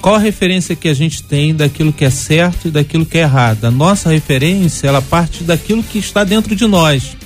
[0.00, 3.22] Qual a referência que a gente tem daquilo que é certo e daquilo que é
[3.22, 3.64] errado?
[3.64, 7.16] A nossa referência, ela parte daquilo que está dentro de nós.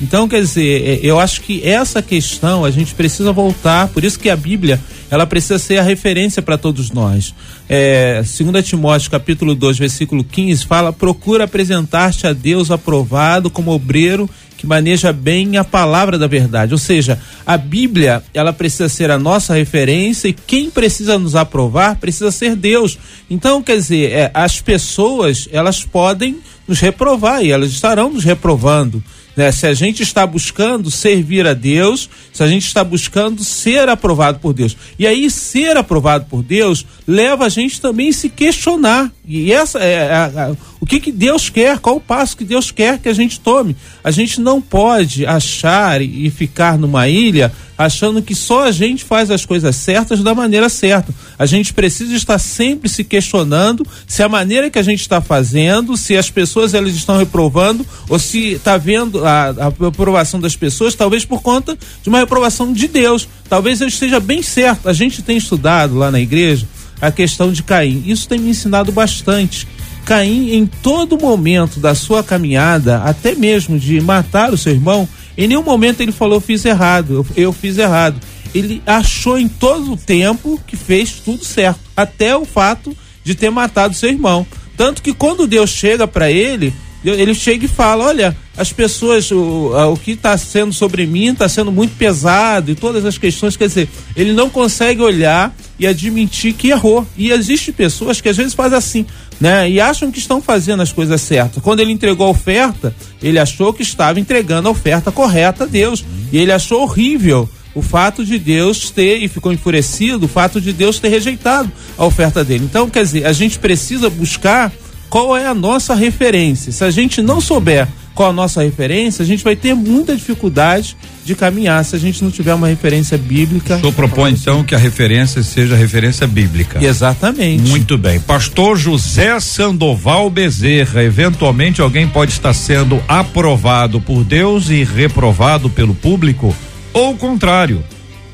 [0.00, 4.18] Então, quer dizer, é, eu acho que essa questão a gente precisa voltar, por isso
[4.18, 4.80] que a Bíblia
[5.10, 7.34] ela precisa ser a referência para todos nós.
[7.68, 14.28] É, 2 Timóteo capítulo 2, versículo 15, fala: procura apresentar-te a Deus aprovado como obreiro
[14.58, 16.74] que maneja bem a palavra da verdade.
[16.74, 21.96] Ou seja, a Bíblia, ela precisa ser a nossa referência e quem precisa nos aprovar
[21.96, 22.98] precisa ser Deus.
[23.30, 29.02] Então, quer dizer, é, as pessoas, elas podem nos reprovar e elas estarão nos reprovando.
[29.38, 29.52] Né?
[29.52, 34.40] Se a gente está buscando servir a Deus, se a gente está buscando ser aprovado
[34.40, 34.76] por Deus.
[34.98, 39.12] E aí, ser aprovado por Deus leva a gente também a se questionar.
[39.24, 42.72] E essa é a, a, o que, que Deus quer, qual o passo que Deus
[42.72, 43.76] quer que a gente tome.
[44.02, 49.30] A gente não pode achar e ficar numa ilha achando que só a gente faz
[49.30, 51.14] as coisas certas da maneira certa.
[51.38, 55.96] A gente precisa estar sempre se questionando se a maneira que a gente está fazendo,
[55.96, 60.94] se as pessoas elas estão reprovando ou se está vendo a, a aprovação das pessoas,
[60.94, 63.28] talvez por conta de uma reprovação de Deus.
[63.48, 64.88] Talvez eu esteja bem certo.
[64.88, 66.66] A gente tem estudado lá na igreja
[67.00, 68.02] a questão de Caim.
[68.06, 69.66] Isso tem me ensinado bastante.
[70.04, 75.46] Caim, em todo momento da sua caminhada, até mesmo de matar o seu irmão, em
[75.46, 78.20] nenhum momento ele falou, fiz errado, eu, eu fiz errado.
[78.52, 83.48] Ele achou em todo o tempo que fez tudo certo, até o fato de ter
[83.48, 84.44] matado seu irmão.
[84.76, 86.74] Tanto que quando Deus chega para ele,
[87.04, 91.48] ele chega e fala: Olha, as pessoas, o, o que está sendo sobre mim está
[91.48, 93.56] sendo muito pesado e todas as questões.
[93.56, 97.06] Quer dizer, ele não consegue olhar e admitir que errou.
[97.16, 99.06] E existem pessoas que às vezes fazem assim,
[99.40, 99.70] né?
[99.70, 101.62] E acham que estão fazendo as coisas certas.
[101.62, 106.04] Quando ele entregou a oferta, ele achou que estava entregando a oferta correta a Deus.
[106.32, 110.72] E ele achou horrível o fato de Deus ter, e ficou enfurecido, o fato de
[110.72, 112.64] Deus ter rejeitado a oferta dele.
[112.64, 114.72] Então, quer dizer, a gente precisa buscar
[115.08, 116.72] qual é a nossa referência.
[116.72, 120.96] Se a gente não souber qual a nossa referência, a gente vai ter muita dificuldade
[121.24, 123.76] de caminhar se a gente não tiver uma referência bíblica.
[123.76, 126.84] O senhor propõe então que a referência seja a referência bíblica.
[126.84, 127.62] Exatamente.
[127.68, 128.18] Muito bem.
[128.18, 135.94] Pastor José Sandoval Bezerra, eventualmente alguém pode estar sendo aprovado por Deus e reprovado pelo
[135.94, 136.52] público,
[136.92, 137.84] ou o contrário,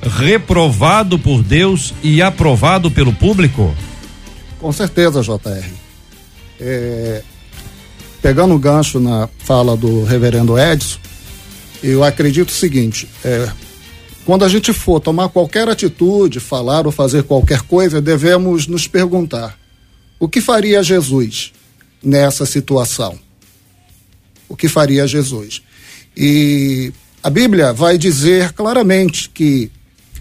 [0.02, 3.74] reprovado por Deus e aprovado pelo público?
[4.58, 5.83] Com certeza, JR.
[6.60, 7.22] É,
[8.22, 10.98] pegando o gancho na fala do reverendo Edson,
[11.82, 13.50] eu acredito o seguinte: é,
[14.24, 19.58] quando a gente for tomar qualquer atitude, falar ou fazer qualquer coisa, devemos nos perguntar:
[20.18, 21.52] o que faria Jesus
[22.02, 23.18] nessa situação?
[24.48, 25.62] O que faria Jesus?
[26.16, 29.70] E a Bíblia vai dizer claramente que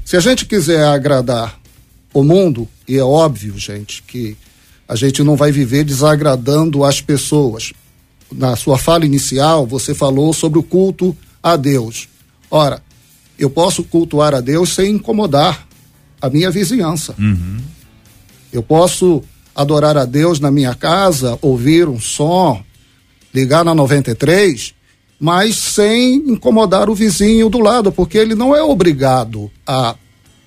[0.04, 1.60] se a gente quiser agradar
[2.14, 4.38] o mundo, e é óbvio, gente, que
[4.88, 7.74] A gente não vai viver desagradando as pessoas.
[8.32, 12.08] Na sua fala inicial, você falou sobre o culto a Deus.
[12.50, 12.82] Ora,
[13.38, 15.68] eu posso cultuar a Deus sem incomodar
[16.22, 17.16] a minha vizinhança.
[17.20, 17.60] Uhum.
[18.52, 19.24] Eu posso
[19.56, 22.64] adorar a Deus na minha casa, ouvir um som,
[23.34, 24.74] ligar na 93,
[25.20, 29.96] mas sem incomodar o vizinho do lado, porque ele não é obrigado a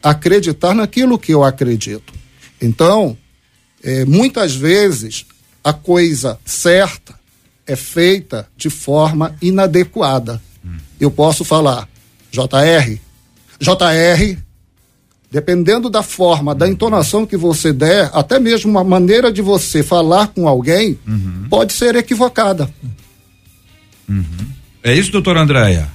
[0.02, 2.12] acreditar naquilo que eu acredito.
[2.60, 3.16] Então,
[3.86, 5.24] é, muitas vezes
[5.62, 7.14] a coisa certa
[7.66, 10.42] é feita de forma inadequada.
[11.00, 11.88] Eu posso falar,
[12.32, 12.98] JR,
[13.60, 14.38] JR,
[15.30, 20.28] dependendo da forma, da entonação que você der, até mesmo uma maneira de você falar
[20.28, 21.46] com alguém, Uhum.
[21.48, 22.68] pode ser equivocada.
[24.82, 25.88] É isso, doutora Andréia?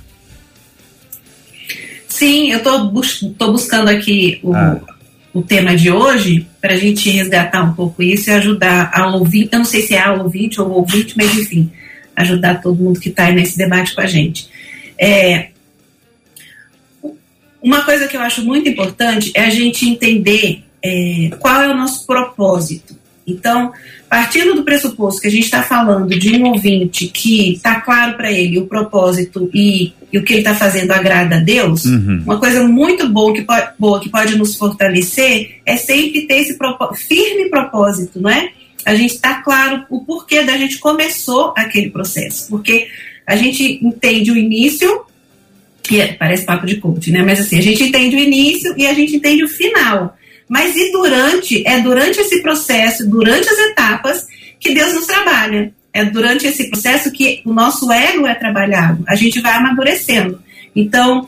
[2.08, 4.80] Sim, eu estou bus tô buscando aqui o, Ah.
[5.34, 9.50] o tema de hoje para a gente resgatar um pouco isso e ajudar a ouvir.
[9.52, 11.72] Eu não sei se é a ouvinte ou ouvinte, mas enfim,
[12.16, 14.48] ajudar todo mundo que está aí nesse debate com a gente.
[14.98, 15.48] É,
[17.62, 21.78] uma coisa que eu acho muito importante é a gente entender é, qual é o
[21.78, 22.96] nosso propósito.
[23.26, 23.72] Então,
[24.10, 28.32] partindo do pressuposto que a gente está falando de um ouvinte que está claro para
[28.32, 32.24] ele o propósito e, e o que ele está fazendo agrada a Deus, Uhum.
[32.26, 36.58] uma coisa muito boa que, pode, boa que pode nos fortalecer é sempre ter esse
[36.58, 38.50] propó- firme propósito, não é?
[38.86, 42.88] A gente está claro o porquê da gente começou aquele processo, porque
[43.28, 45.04] a gente entende o início,
[45.84, 47.22] que é- parece papo de coach, né?
[47.24, 50.18] Mas assim, a gente entende o início e a gente entende o final.
[50.50, 54.26] Mas e durante, é durante esse processo, durante as etapas,
[54.60, 55.72] que Deus nos trabalha.
[55.94, 59.04] É durante esse processo que o nosso ego é trabalhado.
[59.08, 60.42] A gente vai amadurecendo.
[60.76, 61.28] Então,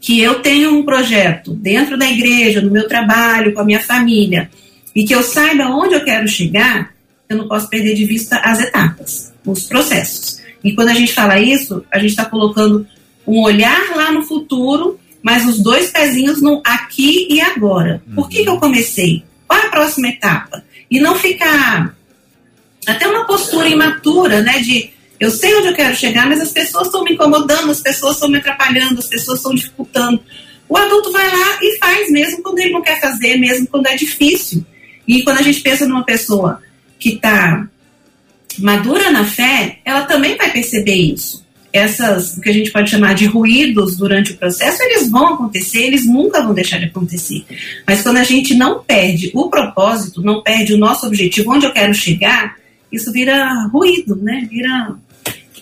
[0.00, 4.50] que eu tenho um projeto dentro da igreja, no meu trabalho, com a minha família,
[4.94, 6.94] e que eu saiba onde eu quero chegar,
[7.28, 10.40] eu não posso perder de vista as etapas, os processos.
[10.62, 12.86] E quando a gente fala isso, a gente está colocando
[13.26, 18.02] um olhar lá no futuro, mas os dois pezinhos no aqui e agora.
[18.14, 19.24] Por que, que eu comecei?
[19.46, 20.64] Qual é a próxima etapa?
[20.90, 21.94] E não ficar
[22.86, 24.58] até uma postura imatura, né?
[24.60, 28.14] De eu sei onde eu quero chegar, mas as pessoas estão me incomodando, as pessoas
[28.14, 30.20] estão me atrapalhando, as pessoas estão dificultando.
[30.68, 33.96] O adulto vai lá e faz, mesmo quando ele não quer fazer, mesmo quando é
[33.96, 34.64] difícil.
[35.06, 36.60] E quando a gente pensa numa pessoa
[36.98, 37.66] que está
[38.58, 41.46] madura na fé, ela também vai perceber isso.
[41.72, 45.82] Essas, o que a gente pode chamar de ruídos durante o processo, eles vão acontecer,
[45.82, 47.44] eles nunca vão deixar de acontecer.
[47.86, 51.72] Mas quando a gente não perde o propósito, não perde o nosso objetivo, onde eu
[51.72, 52.56] quero chegar,
[52.92, 54.46] isso vira ruído, né?
[54.50, 54.94] Vira.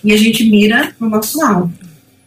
[0.03, 1.73] E a gente mira no nosso alvo.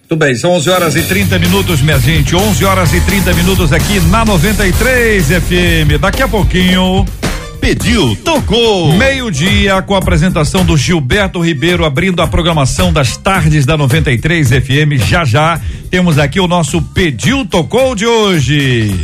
[0.08, 2.34] Tudo bem, são 11 horas e 30 minutos, minha gente.
[2.34, 6.00] 11 horas e 30 minutos aqui na 93 FM.
[6.00, 7.06] Daqui a pouquinho.
[7.60, 8.92] Pediu, tocou.
[8.94, 14.98] Meio-dia com a apresentação do Gilberto Ribeiro abrindo a programação das tardes da 93 FM.
[15.06, 15.60] Já já
[15.90, 18.98] temos aqui o nosso Pediu Tocou de hoje.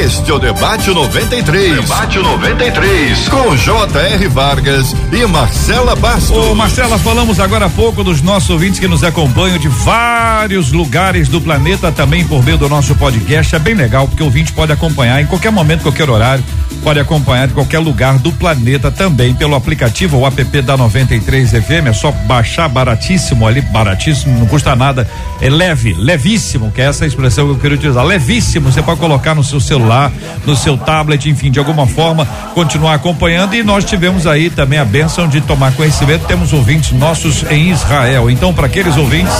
[0.00, 1.82] Este é o Debate 93.
[1.82, 3.28] Debate 93.
[3.28, 4.28] Com J.R.
[4.28, 6.34] Vargas e Marcela Bastos.
[6.34, 11.28] Ô Marcela, falamos agora há pouco dos nossos ouvintes que nos acompanham de vários lugares
[11.28, 13.54] do planeta, também por meio do nosso podcast.
[13.54, 16.42] É bem legal, porque o ouvinte pode acompanhar em qualquer momento, qualquer horário,
[16.82, 21.88] pode acompanhar de qualquer lugar do planeta também pelo aplicativo ou app da 93 FM.
[21.88, 25.08] É só baixar baratíssimo ali, baratíssimo, não custa nada.
[25.40, 28.04] É leve, levíssimo, que é essa expressão que eu quero utilizar.
[28.04, 30.10] Levíssimo, você pode colocar no seu celular,
[30.46, 33.54] no seu tablet, enfim, de alguma forma, continuar acompanhando.
[33.54, 36.26] E nós tivemos aí também a bênção de tomar conhecimento.
[36.26, 38.30] Temos ouvintes nossos em Israel.
[38.30, 39.32] Então, para aqueles ouvintes.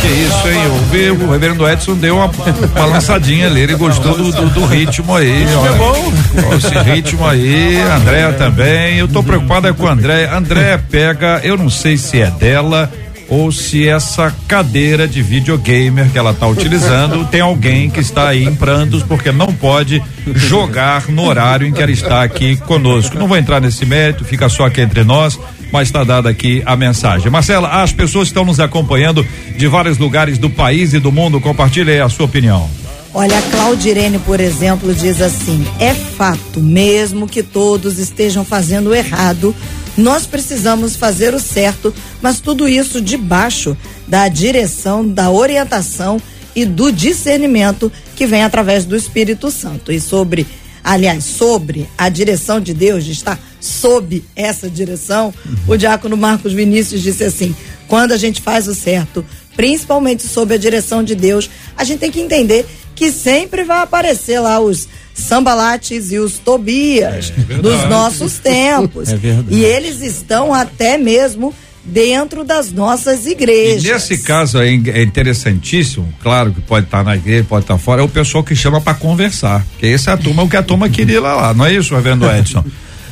[0.00, 0.79] Que isso, hein?
[0.90, 5.14] Vi o reverendo Edson deu uma, uma lançadinha ali, ele gostou do, do, do ritmo
[5.14, 5.44] aí.
[5.44, 6.12] É bom.
[6.56, 8.98] Esse ritmo aí, Andréa também.
[8.98, 10.36] Eu tô preocupada com a Andréa.
[10.36, 12.90] Andréa pega, eu não sei se é dela
[13.28, 18.44] ou se essa cadeira de videogamer que ela está utilizando tem alguém que está aí
[18.44, 20.02] em prantos porque não pode
[20.34, 23.16] jogar no horário em que ela está aqui conosco.
[23.16, 25.38] Não vou entrar nesse mérito, fica só aqui entre nós,
[25.72, 27.30] mas está dada aqui a mensagem.
[27.30, 31.40] Marcela, as pessoas estão nos acompanhando de vários lugares do país e do mundo.
[31.40, 32.68] Compartilhe aí a sua opinião.
[33.12, 39.54] Olha, a Claudirene, por exemplo, diz assim: é fato, mesmo que todos estejam fazendo errado,
[39.96, 46.20] nós precisamos fazer o certo, mas tudo isso debaixo da direção, da orientação
[46.54, 49.92] e do discernimento que vem através do Espírito Santo.
[49.92, 50.46] E sobre,
[50.90, 55.32] aliás, sobre a direção de Deus, de estar sob essa direção,
[55.68, 57.54] o diácono Marcos Vinícius disse assim:
[57.86, 59.24] quando a gente faz o certo,
[59.54, 64.40] principalmente sob a direção de Deus, a gente tem que entender que sempre vai aparecer
[64.40, 69.08] lá os sambalates e os tobias É dos nossos tempos.
[69.10, 69.54] É verdade.
[69.54, 73.82] E eles estão até mesmo dentro das nossas E igrejas.
[73.82, 78.04] nesse caso aí é interessantíssimo, claro que pode estar na igreja, pode estar fora, é
[78.04, 79.64] o pessoal que chama para conversar.
[79.72, 81.54] Porque essa é a turma, o que a turma queria lá, lá.
[81.54, 82.64] Não é isso, reverendo Edson?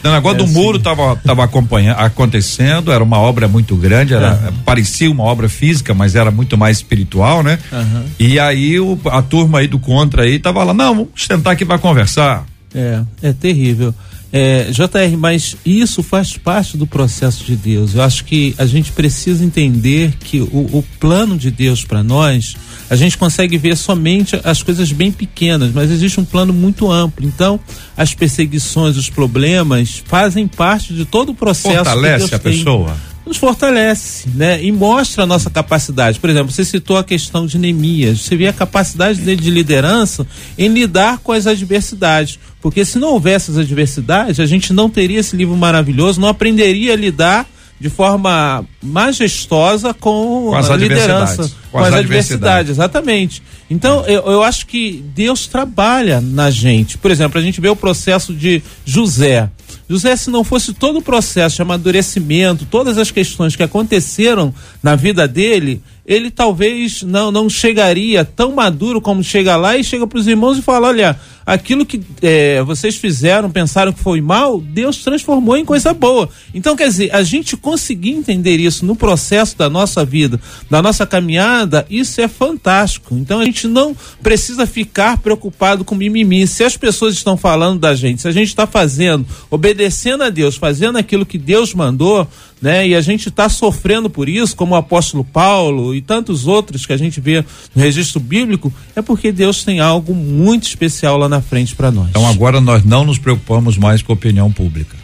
[0.05, 4.53] O negócio É, do muro estava tava acompanhando, acontecendo, era uma obra muito grande, era,
[4.65, 7.59] parecia uma obra física, mas era muito mais espiritual, né?
[7.73, 8.05] Aham.
[8.19, 11.65] E aí o, a turma aí do contra aí tava lá, não, vamos sentar aqui
[11.65, 12.47] para conversar.
[12.73, 13.93] É, é terrível.
[14.31, 17.95] É, JR, mas isso faz parte do processo de Deus.
[17.95, 22.55] Eu acho que a gente precisa entender que o, o plano de Deus para nós,
[22.91, 27.27] a gente consegue ver somente as coisas bem pequenas, mas existe um plano muito amplo.
[27.27, 27.59] Então,
[27.97, 31.69] as perseguições, os problemas fazem parte de todo o processo.
[31.69, 32.97] que Fortalece a tem pessoa.
[33.29, 34.63] Nos fortalece, né?
[34.63, 36.19] E mostra a nossa capacidade.
[36.19, 38.23] Por exemplo, você citou a questão de Neemias.
[38.23, 42.39] Você vê a capacidade dele de liderança em lidar com as adversidades.
[42.61, 46.95] Porque se não houvesse as adversidades, a gente não teria esse livro maravilhoso, não aprenderia
[46.95, 47.47] a lidar
[47.81, 51.57] de forma majestosa com, Com as a liderança, adversidades.
[51.71, 53.43] com, as, adversidades, exatamente.
[53.71, 56.99] Então, eu, eu acho que Deus trabalha na gente.
[56.99, 59.49] Por exemplo, a gente vê o processo de José.
[59.89, 64.95] José, se não fosse todo o processo de amadurecimento, todas as questões que aconteceram na
[64.95, 70.19] vida dele, ele talvez não, não chegaria tão maduro como chega lá e chega para
[70.19, 74.99] os irmãos e fala: olha, aquilo que eh, vocês fizeram, pensaram que foi mal, Deus
[74.99, 76.29] transformou em coisa boa.
[76.53, 81.07] Então, quer dizer, a gente conseguir entender isso no processo da nossa vida, da nossa
[81.07, 83.15] caminhada, isso é fantástico.
[83.15, 86.47] Então, a gente não precisa ficar preocupado com mimimi.
[86.47, 90.55] Se as pessoas estão falando da gente, se a gente está fazendo, obedecendo a Deus,
[90.55, 92.29] fazendo aquilo que Deus mandou,
[92.61, 92.87] né?
[92.87, 96.93] E a gente está sofrendo por isso, como o apóstolo Paulo e tantos outros que
[96.93, 101.38] a gente vê no registro bíblico, é porque Deus tem algo muito especial lá na
[101.41, 102.09] frente para nós.
[102.11, 104.97] Então agora nós não nos preocupamos mais com a opinião pública.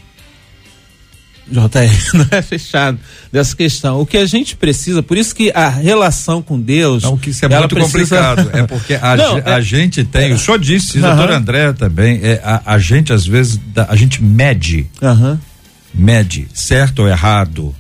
[1.46, 1.60] JR,
[2.16, 2.98] não é fechado
[3.30, 4.00] dessa questão.
[4.00, 7.02] O que a gente precisa, por isso que a relação com Deus.
[7.02, 8.50] Não, que isso é muito precisa- complicado.
[8.56, 11.16] É porque a, Não, ge- é- a gente tem, o senhor disse, Aham.
[11.16, 15.38] doutor André também, é, a, a gente às vezes, a gente mede, Aham.
[15.94, 17.74] mede, certo ou errado,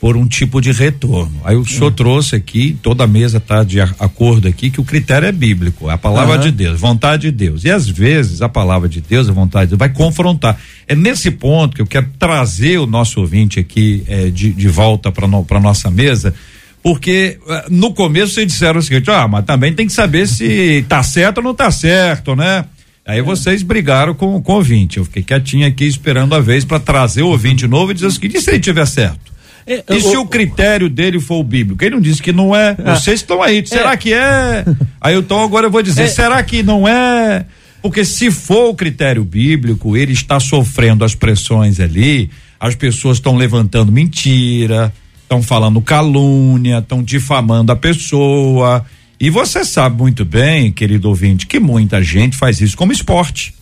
[0.00, 1.40] por um tipo de retorno.
[1.44, 1.94] Aí o senhor Hum.
[1.94, 5.94] trouxe aqui, toda a mesa está de acordo aqui, que o critério é bíblico, é
[5.94, 7.64] a palavra de Deus, vontade de Deus.
[7.64, 10.58] E às vezes a palavra de Deus, a vontade de Deus, vai confrontar.
[10.86, 15.10] É nesse ponto que eu quero trazer o nosso ouvinte aqui eh, de, de volta
[15.10, 16.34] para no, para nossa mesa,
[16.82, 21.02] porque no começo vocês disseram o seguinte, ah, mas também tem que saber se tá
[21.02, 22.64] certo ou não tá certo, né?
[23.04, 24.98] Aí vocês brigaram com, com o ouvinte.
[24.98, 28.10] Eu fiquei quietinho aqui esperando a vez para trazer o ouvinte novo e dizer o
[28.10, 29.35] seguinte: e se ele tiver certo?
[29.66, 31.82] É, E se o- o critério dele for o bíblico?
[31.84, 32.74] Ele não disse que não é.
[32.74, 33.66] Vocês estão aí.
[33.66, 34.64] Será que é?
[35.00, 36.06] Aí então agora eu vou dizer, É.
[36.08, 37.44] será que não é?
[37.82, 43.36] Porque se for o critério bíblico, ele está sofrendo as pressões ali, as pessoas estão
[43.36, 48.84] levantando mentira, estão falando calúnia, estão difamando a pessoa.
[49.20, 53.52] E você sabe muito bem, querido ouvinte, que muita gente faz isso como esporte.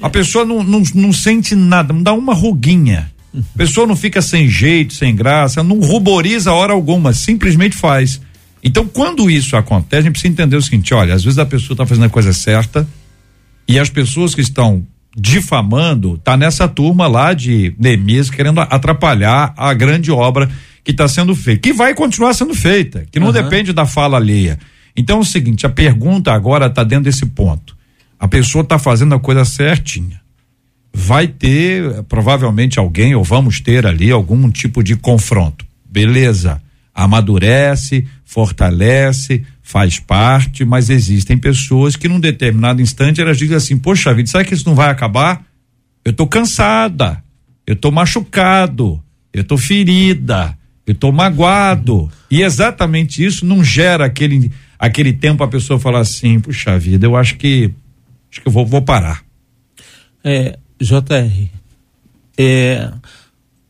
[0.00, 3.11] A pessoa não, não, não sente nada, não dá uma ruguinha.
[3.34, 8.20] A pessoa não fica sem jeito, sem graça, não ruboriza hora alguma, simplesmente faz.
[8.62, 11.74] Então, quando isso acontece, a gente precisa entender o seguinte: olha, às vezes a pessoa
[11.74, 12.86] está fazendo a coisa certa
[13.66, 19.74] e as pessoas que estão difamando tá nessa turma lá de Neemias querendo atrapalhar a
[19.74, 20.50] grande obra
[20.84, 23.42] que está sendo feita, que vai continuar sendo feita, que não Aham.
[23.42, 24.58] depende da fala alheia.
[24.96, 27.76] Então é o seguinte, a pergunta agora está dentro desse ponto.
[28.18, 30.21] A pessoa está fazendo a coisa certinha.
[30.94, 35.64] Vai ter provavelmente alguém ou vamos ter ali algum tipo de confronto.
[35.84, 36.60] Beleza.
[36.94, 44.12] Amadurece, fortalece, faz parte, mas existem pessoas que num determinado instante elas dizem assim: "Poxa
[44.12, 45.42] vida, será que isso não vai acabar?
[46.04, 47.22] Eu tô cansada.
[47.66, 49.02] Eu tô machucado.
[49.32, 50.56] Eu tô ferida.
[50.86, 52.10] Eu tô magoado".
[52.30, 57.16] E exatamente isso não gera aquele aquele tempo a pessoa falar assim: "Puxa vida, eu
[57.16, 57.70] acho que
[58.30, 59.22] acho que eu vou, vou parar".
[60.22, 61.48] É, JR,
[62.36, 62.90] é,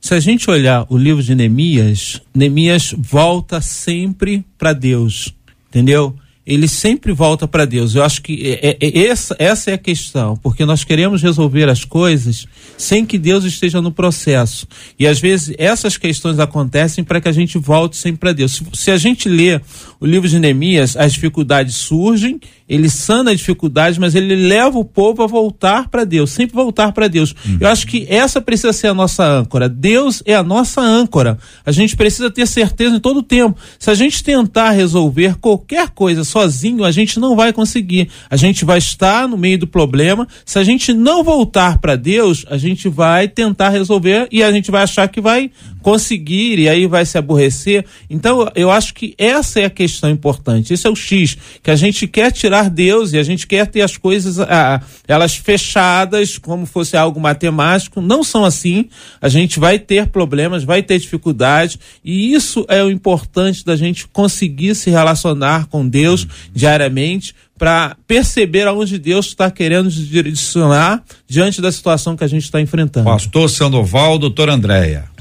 [0.00, 5.34] se a gente olhar o livro de Neemias, Neemias volta sempre para Deus,
[5.68, 6.16] entendeu?
[6.44, 7.94] ele sempre volta para Deus.
[7.94, 11.68] Eu acho que é, é, é, essa, essa é a questão, porque nós queremos resolver
[11.68, 14.66] as coisas sem que Deus esteja no processo.
[14.98, 18.56] E às vezes essas questões acontecem para que a gente volte sempre para Deus.
[18.56, 19.60] Se, se, a gente lê
[20.00, 24.84] o livro de Neemias, as dificuldades surgem, ele sana a dificuldade, mas ele leva o
[24.84, 27.34] povo a voltar para Deus, sempre voltar para Deus.
[27.44, 27.58] Uhum.
[27.60, 29.68] Eu acho que essa precisa ser a nossa âncora.
[29.68, 31.38] Deus é a nossa âncora.
[31.64, 33.58] A gente precisa ter certeza em todo o tempo.
[33.78, 38.08] Se a gente tentar resolver qualquer coisa sozinho, a gente não vai conseguir.
[38.30, 40.26] A gente vai estar no meio do problema.
[40.44, 44.70] Se a gente não voltar para Deus, a gente vai tentar resolver e a gente
[44.70, 45.50] vai achar que vai
[45.82, 47.84] conseguir e aí vai se aborrecer.
[48.08, 50.72] Então, eu acho que essa é a questão importante.
[50.72, 53.82] Esse é o X, que a gente quer tirar Deus e a gente quer ter
[53.82, 58.00] as coisas, ah, elas fechadas, como fosse algo matemático.
[58.00, 58.88] Não são assim.
[59.20, 64.06] A gente vai ter problemas, vai ter dificuldades e isso é o importante da gente
[64.06, 71.60] conseguir se relacionar com Deus diariamente para perceber aonde Deus está querendo nos direcionar diante
[71.60, 73.04] da situação que a gente está enfrentando.
[73.04, 75.11] Pastor Sandoval, doutor Andréia.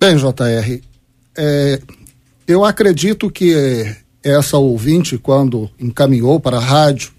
[0.00, 0.80] Bem, JR,
[1.36, 1.80] é,
[2.46, 3.52] eu acredito que
[4.22, 7.10] essa ouvinte, quando encaminhou para a rádio,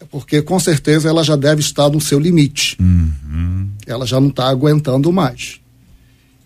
[0.00, 2.76] é porque com certeza ela já deve estar no seu limite.
[2.80, 3.70] Uhum.
[3.86, 5.60] Ela já não está aguentando mais.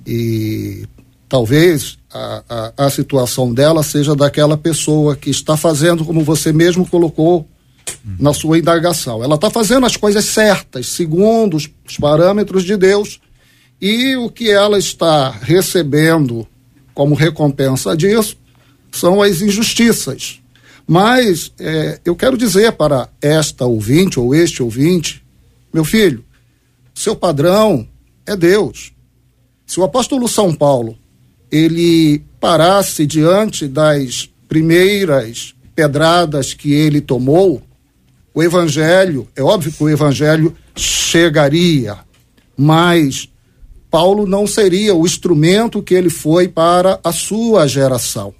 [0.07, 0.87] E
[1.29, 6.87] talvez a, a, a, situação dela seja daquela pessoa que está fazendo, como você mesmo
[6.89, 7.49] colocou
[8.05, 8.17] uhum.
[8.21, 9.25] na sua indagação.
[9.25, 13.21] Ela está fazendo as coisas certas, segundo os, os parâmetros de Deus
[13.81, 16.47] e o que ela está recebendo
[16.95, 18.37] como recompensa disso
[18.91, 20.41] são as injustiças.
[20.87, 25.23] Mas é, eu quero dizer para esta ouvinte ou este ouvinte,
[25.73, 26.25] meu filho,
[26.95, 27.87] seu padrão
[28.25, 28.93] é Deus.
[29.67, 30.97] Se o apóstolo São Paulo
[31.51, 37.63] ele parasse diante das primeiras pedradas que ele tomou,
[38.33, 41.99] o evangelho, é óbvio que o evangelho chegaria,
[42.57, 43.29] mas
[43.91, 48.35] Paulo não seria o instrumento que ele foi para a sua geração.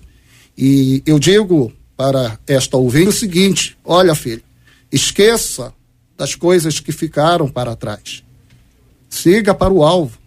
[0.57, 4.43] E eu digo para esta ouvinte o seguinte: olha, filho,
[4.91, 5.73] esqueça
[6.17, 8.23] das coisas que ficaram para trás.
[9.09, 10.19] Siga para o alvo.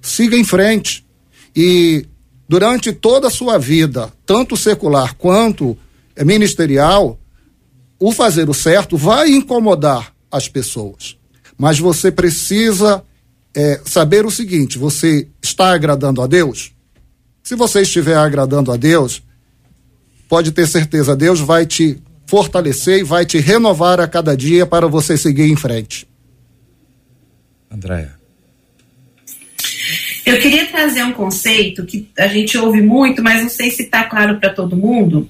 [0.00, 1.04] Siga em frente.
[1.54, 2.06] E
[2.48, 5.76] durante toda a sua vida, tanto secular quanto
[6.24, 7.18] ministerial,
[7.98, 11.16] o fazer o certo vai incomodar as pessoas.
[11.56, 13.02] Mas você precisa
[13.58, 16.72] é, saber o seguinte: você está agradando a Deus?
[17.42, 19.20] Se você estiver agradando a Deus,
[20.28, 24.86] pode ter certeza, Deus vai te fortalecer e vai te renovar a cada dia para
[24.86, 26.06] você seguir em frente.
[27.68, 28.16] Andréia.
[30.24, 34.04] Eu queria trazer um conceito que a gente ouve muito, mas não sei se está
[34.04, 35.28] claro para todo mundo,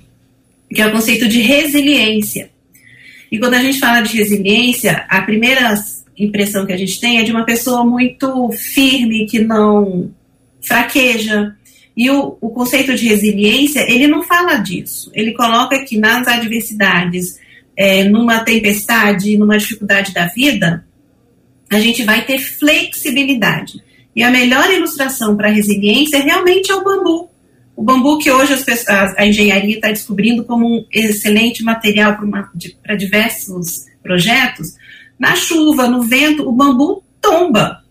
[0.75, 2.51] que é o conceito de resiliência.
[3.31, 5.77] E quando a gente fala de resiliência, a primeira
[6.19, 10.11] impressão que a gente tem é de uma pessoa muito firme, que não
[10.61, 11.55] fraqueja.
[11.97, 15.11] E o, o conceito de resiliência, ele não fala disso.
[15.15, 17.39] Ele coloca que nas adversidades,
[17.77, 20.85] é, numa tempestade, numa dificuldade da vida,
[21.71, 23.83] a gente vai ter flexibilidade.
[24.15, 27.29] E a melhor ilustração para a resiliência realmente é o bambu.
[27.77, 32.19] O bambu que hoje as, a, a engenharia está descobrindo como um excelente material
[32.83, 34.75] para diversos projetos,
[35.19, 37.83] na chuva, no vento, o bambu tomba.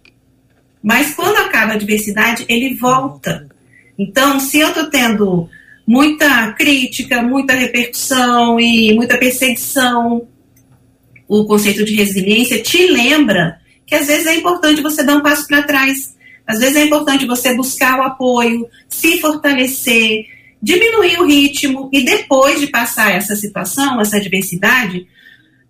[0.82, 3.48] Mas quando acaba a diversidade, ele volta.
[3.98, 5.50] Então, se eu estou tendo
[5.86, 10.28] muita crítica, muita repercussão e muita perseguição,
[11.28, 15.48] o conceito de resiliência te lembra que às vezes é importante você dar um passo
[15.48, 16.16] para trás.
[16.46, 20.26] Às vezes é importante você buscar o apoio, se fortalecer,
[20.62, 25.06] diminuir o ritmo e depois de passar essa situação, essa adversidade,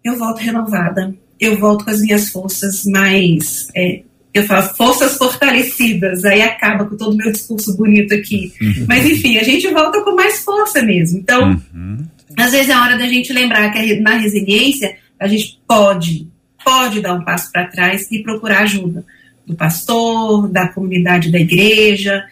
[0.04, 3.68] eu volto renovada eu volto com as minhas forças mais.
[3.76, 4.02] É,
[4.34, 8.54] eu falo forças fortalecidas, aí acaba com todo o meu discurso bonito aqui.
[8.62, 8.86] Uhum.
[8.88, 11.20] Mas enfim, a gente volta com mais força mesmo.
[11.20, 12.06] Então, uhum.
[12.38, 16.28] às vezes é hora da gente lembrar que na resiliência a gente pode,
[16.64, 19.04] pode dar um passo para trás e procurar ajuda
[19.46, 22.24] do pastor, da comunidade da igreja.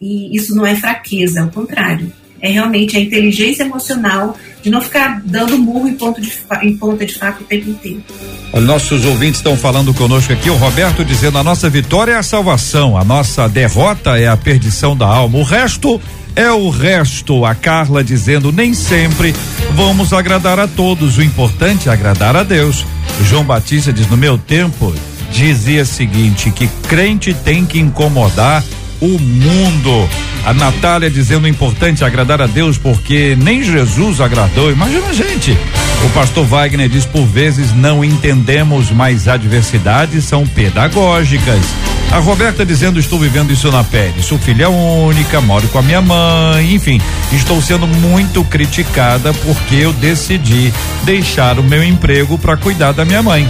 [0.00, 2.12] E isso não é fraqueza, ao contrário
[2.44, 6.30] é realmente a inteligência emocional de não ficar dando murro em, ponto de,
[6.62, 8.04] em ponta de faca o tempo inteiro.
[8.52, 12.98] Nossos ouvintes estão falando conosco aqui, o Roberto dizendo a nossa vitória é a salvação,
[12.98, 15.38] a nossa derrota é a perdição da alma.
[15.38, 15.98] O resto
[16.36, 17.46] é o resto.
[17.46, 19.34] A Carla dizendo nem sempre
[19.72, 22.84] vamos agradar a todos, o importante é agradar a Deus.
[23.22, 24.94] O João Batista diz no meu tempo
[25.32, 28.62] dizia o seguinte que crente tem que incomodar
[29.00, 30.08] o mundo.
[30.44, 34.70] A Natália dizendo importante agradar a Deus porque nem Jesus agradou.
[34.70, 35.56] Imagina a gente.
[36.04, 41.60] O pastor Wagner diz por vezes não entendemos, mas adversidades são pedagógicas.
[42.12, 44.22] A Roberta dizendo estou vivendo isso na pele.
[44.22, 47.00] Sou filha única, moro com a minha mãe, enfim,
[47.32, 50.72] estou sendo muito criticada porque eu decidi
[51.04, 53.48] deixar o meu emprego para cuidar da minha mãe.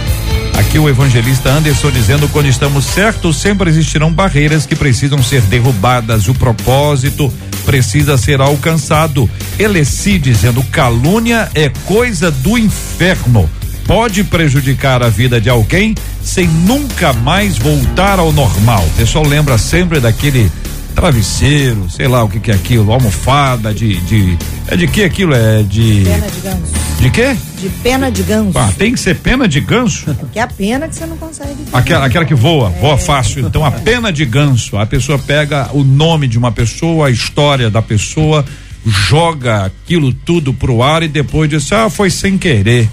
[0.57, 6.29] Aqui o evangelista Anderson dizendo quando estamos certos, sempre existirão barreiras que precisam ser derrubadas.
[6.29, 7.31] O propósito
[7.65, 9.29] precisa ser alcançado.
[9.59, 13.49] Eleci dizendo calúnia é coisa do inferno.
[13.85, 15.93] Pode prejudicar a vida de alguém
[16.23, 18.83] sem nunca mais voltar ao normal.
[18.83, 20.49] O pessoal lembra sempre daquele
[20.95, 24.37] travesseiro, sei lá o que que é aquilo, almofada de, de
[24.67, 26.73] é de que aquilo é de Pena de ganso.
[26.99, 27.37] de quê?
[27.61, 28.57] De pena de ganso.
[28.57, 30.15] Ah, tem que ser pena de ganso.
[30.31, 31.55] Que é a pena que você não consegue.
[31.73, 33.45] Aquela, aquela que voa, voa fácil.
[33.45, 37.69] Então, a pena de ganso, a pessoa pega o nome de uma pessoa, a história
[37.69, 38.45] da pessoa,
[38.85, 42.89] joga aquilo tudo pro ar e depois diz: ah, foi sem querer.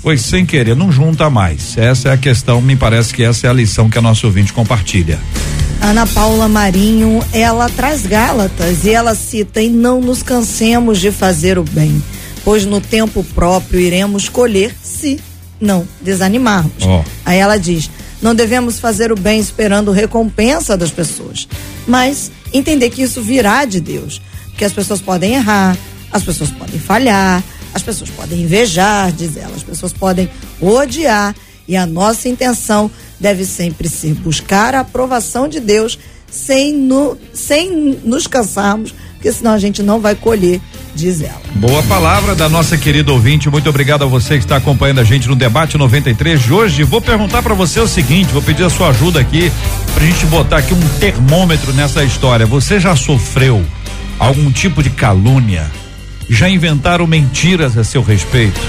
[0.00, 1.76] Foi sem querer, não junta mais.
[1.78, 4.52] Essa é a questão, me parece que essa é a lição que a nossa ouvinte
[4.52, 5.18] compartilha.
[5.84, 11.58] Ana Paula Marinho, ela traz Gálatas e ela cita: E não nos cansemos de fazer
[11.58, 12.02] o bem,
[12.42, 15.20] pois no tempo próprio iremos colher se
[15.60, 16.84] não desanimarmos.
[16.86, 17.04] Ó.
[17.26, 17.90] Aí ela diz:
[18.22, 21.46] Não devemos fazer o bem esperando recompensa das pessoas,
[21.86, 24.22] mas entender que isso virá de Deus.
[24.46, 25.76] Porque as pessoas podem errar,
[26.10, 30.30] as pessoas podem falhar, as pessoas podem invejar, diz ela, as pessoas podem
[30.62, 31.34] odiar.
[31.68, 35.98] E a nossa intenção deve sempre ser buscar a aprovação de Deus
[36.30, 40.60] sem, no, sem nos cansarmos, porque senão a gente não vai colher,
[40.94, 41.40] diz ela.
[41.54, 43.48] Boa palavra da nossa querida ouvinte.
[43.48, 46.82] Muito obrigado a você que está acompanhando a gente no debate 93 de hoje.
[46.82, 49.50] Vou perguntar para você o seguinte, vou pedir a sua ajuda aqui
[49.94, 52.44] pra gente botar aqui um termômetro nessa história.
[52.46, 53.64] Você já sofreu
[54.18, 55.70] algum tipo de calúnia?
[56.28, 58.60] Já inventaram mentiras a seu respeito?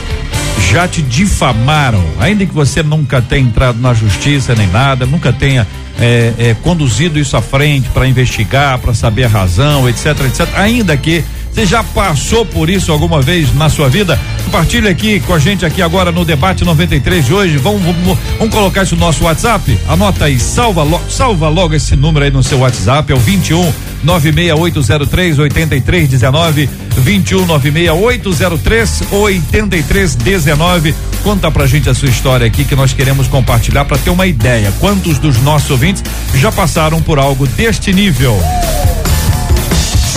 [0.72, 5.66] Já te difamaram, ainda que você nunca tenha entrado na justiça nem nada, nunca tenha
[6.00, 10.48] eh, eh, conduzido isso à frente para investigar, para saber a razão, etc, etc.
[10.56, 11.24] Ainda que
[11.56, 14.20] você já passou por isso alguma vez na sua vida?
[14.44, 17.56] Compartilha aqui com a gente aqui agora no debate 93 de hoje.
[17.56, 19.80] Vamos, vamos, vamos colocar isso no nosso WhatsApp?
[19.88, 23.74] Anota aí, salva, lo, salva logo esse número aí no seu WhatsApp, é o 21
[24.04, 30.94] 96803 8319 21 96803 8319.
[31.24, 34.74] Conta pra gente a sua história aqui que nós queremos compartilhar para ter uma ideia.
[34.82, 36.04] Quantos dos nossos ouvintes
[36.36, 38.38] já passaram por algo deste nível?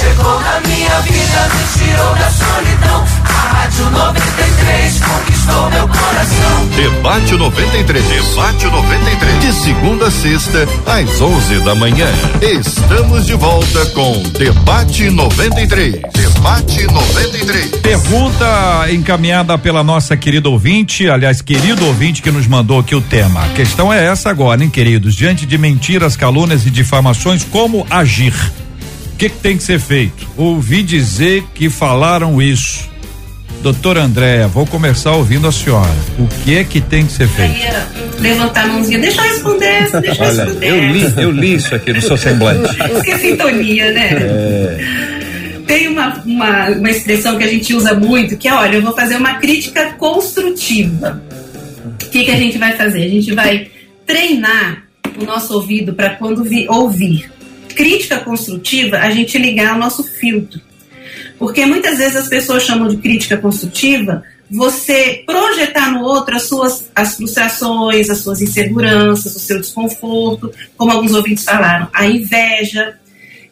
[0.08, 3.04] Chegou na minha vida, me tirou da solidão.
[3.24, 6.66] A Rádio 93 conquistou meu coração.
[6.74, 8.06] Debate 93.
[8.06, 9.40] Debate 93.
[9.40, 12.06] De segunda a sexta, às 11 da manhã.
[12.40, 16.00] Estamos de volta com Debate 93.
[16.14, 17.70] Debate 93.
[17.82, 23.44] Pergunta encaminhada pela nossa querida ouvinte, aliás, querido ouvinte que nos mandou aqui o tema.
[23.44, 25.14] A questão é essa agora, hein, queridos?
[25.14, 28.32] Diante de mentiras, calúnias e difamações, como agir?
[29.18, 30.28] O que, que tem que ser feito?
[30.36, 32.88] Ouvi dizer que falaram isso.
[33.64, 35.90] Doutora Andréa, vou começar ouvindo a senhora.
[36.20, 37.56] O que é que tem que ser feito?
[38.20, 40.66] Levantar a mãozinha, deixa eu responder essa, deixa eu responder
[41.04, 41.20] essa.
[41.20, 42.72] eu li isso aqui no seu semblante.
[43.04, 44.10] Que é sintonia, né?
[45.66, 48.94] Tem uma, uma, uma expressão que a gente usa muito, que é, olha, eu vou
[48.94, 51.20] fazer uma crítica construtiva.
[51.84, 53.02] O que, que a gente vai fazer?
[53.02, 53.66] A gente vai
[54.06, 54.84] treinar
[55.20, 57.28] o nosso ouvido para quando vi- ouvir.
[57.78, 60.60] Crítica construtiva, a gente ligar o nosso filtro.
[61.38, 66.90] Porque muitas vezes as pessoas chamam de crítica construtiva você projetar no outro as suas
[66.92, 72.98] as frustrações, as suas inseguranças, o seu desconforto, como alguns ouvintes falaram, a inveja.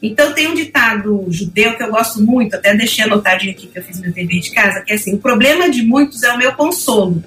[0.03, 3.83] Então tem um ditado judeu que eu gosto muito, até deixei anotadinho aqui que eu
[3.85, 6.53] fiz meu dever de casa, que é assim, o problema de muitos é o meu
[6.55, 7.23] consolo.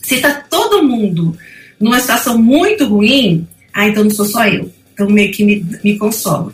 [0.00, 1.36] Se está todo mundo
[1.80, 4.72] numa situação muito ruim, ah, então não sou só eu.
[4.98, 6.52] Então meio que me, me consolo.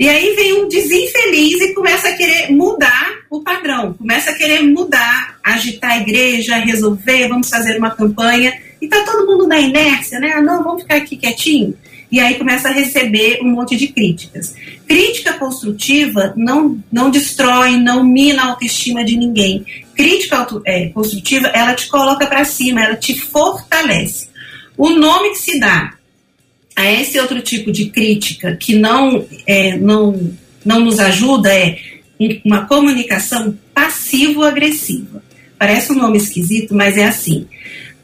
[0.00, 4.62] E aí vem um desinfeliz e começa a querer mudar o padrão, começa a querer
[4.62, 8.58] mudar, agitar a igreja, resolver, vamos fazer uma campanha.
[8.80, 10.32] E tá todo mundo na inércia, né?
[10.34, 11.74] Ah, não, vamos ficar aqui quietinho.
[12.10, 14.54] E aí começa a receber um monte de críticas.
[14.86, 19.66] Crítica construtiva não, não destrói, não mina a autoestima de ninguém.
[19.94, 24.28] Crítica é, construtiva, ela te coloca para cima, ela te fortalece.
[24.74, 25.97] O nome que se dá
[26.78, 30.30] a esse outro tipo de crítica que não, é, não,
[30.64, 31.76] não nos ajuda é
[32.44, 35.20] uma comunicação passivo-agressiva.
[35.58, 37.48] Parece um nome esquisito, mas é assim.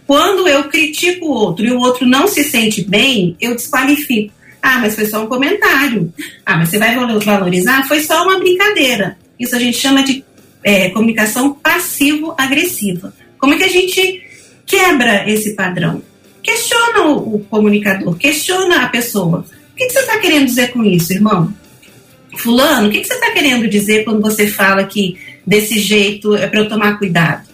[0.09, 4.35] Quando eu critico o outro e o outro não se sente bem, eu desqualifico.
[4.61, 6.13] Ah, mas foi só um comentário.
[6.45, 7.87] Ah, mas você vai valorizar?
[7.87, 9.17] Foi só uma brincadeira.
[9.39, 10.25] Isso a gente chama de
[10.65, 13.15] é, comunicação passivo-agressiva.
[13.39, 14.21] Como é que a gente
[14.67, 16.03] quebra esse padrão?
[16.45, 19.47] Questiona o, o comunicador, questiona a pessoa.
[19.73, 21.53] O que, que você está querendo dizer com isso, irmão?
[22.37, 25.17] Fulano, o que, que você está querendo dizer quando você fala que
[25.47, 27.49] desse jeito é para eu tomar cuidado?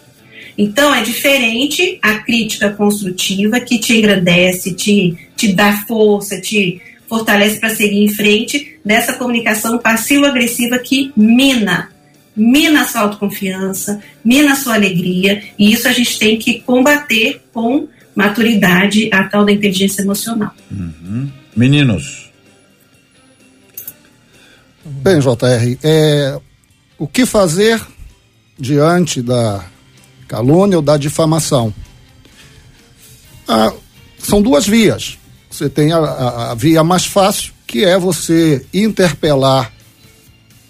[0.59, 7.59] Então, é diferente a crítica construtiva que te engrandece, te, te dá força, te fortalece
[7.59, 11.91] para seguir em frente, dessa comunicação passivo-agressiva que mina,
[12.37, 17.43] mina a sua autoconfiança, mina a sua alegria, e isso a gente tem que combater
[17.53, 20.53] com maturidade a tal da inteligência emocional.
[20.71, 21.31] Uhum.
[21.57, 22.31] Meninos.
[24.85, 26.41] Bem, JR, é,
[26.99, 27.81] o que fazer
[28.59, 29.65] diante da
[30.27, 31.73] calúnia ou da difamação?
[33.47, 33.73] Ah,
[34.19, 35.19] são duas vias.
[35.51, 39.73] Você tem a, a, a via mais fácil, que é você interpelar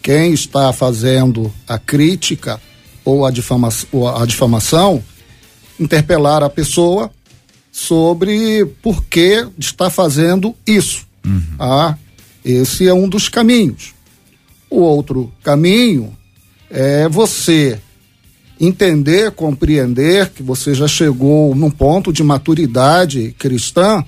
[0.03, 2.61] quem está fazendo a crítica
[3.05, 5.03] ou a, difama, ou a difamação,
[5.78, 7.11] interpelar a pessoa
[7.70, 11.06] sobre por que está fazendo isso.
[11.24, 11.42] Uhum.
[11.58, 11.96] Ah,
[12.44, 13.94] esse é um dos caminhos.
[14.68, 16.16] O outro caminho
[16.70, 17.78] é você
[18.60, 24.04] entender, compreender que você já chegou num ponto de maturidade cristã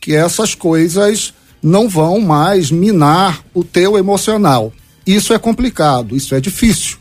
[0.00, 4.72] que essas coisas não vão mais minar o teu emocional.
[5.06, 6.99] Isso é complicado, isso é difícil.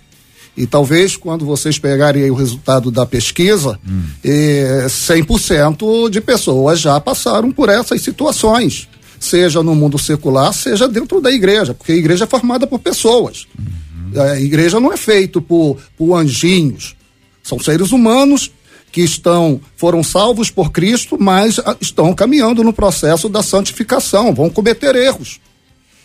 [0.60, 4.04] E talvez quando vocês pegarem o resultado da pesquisa, hum.
[4.22, 11.22] eh, 100% de pessoas já passaram por essas situações, seja no mundo secular, seja dentro
[11.22, 13.48] da igreja, porque a igreja é formada por pessoas.
[13.58, 14.22] Uhum.
[14.22, 16.94] A igreja não é feita por, por anjinhos,
[17.42, 18.52] são seres humanos
[18.92, 24.50] que estão foram salvos por Cristo, mas ah, estão caminhando no processo da santificação, vão
[24.50, 25.40] cometer erros,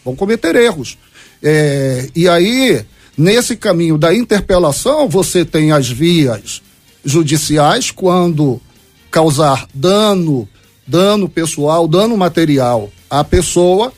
[0.04, 0.96] vão cometer erros.
[1.42, 2.84] É, e aí
[3.16, 6.60] Nesse caminho da interpelação, você tem as vias
[7.04, 8.60] judiciais quando
[9.10, 10.48] causar dano,
[10.86, 13.92] dano pessoal, dano material à pessoa,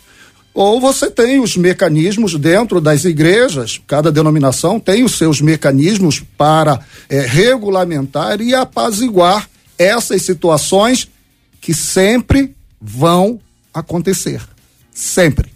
[0.53, 6.81] ou você tem os mecanismos dentro das igrejas, cada denominação tem os seus mecanismos para
[7.09, 9.49] é, regulamentar e apaziguar
[9.79, 11.09] essas situações
[11.61, 13.41] que sempre vão
[13.73, 14.41] acontecer.
[14.93, 15.56] Sempre.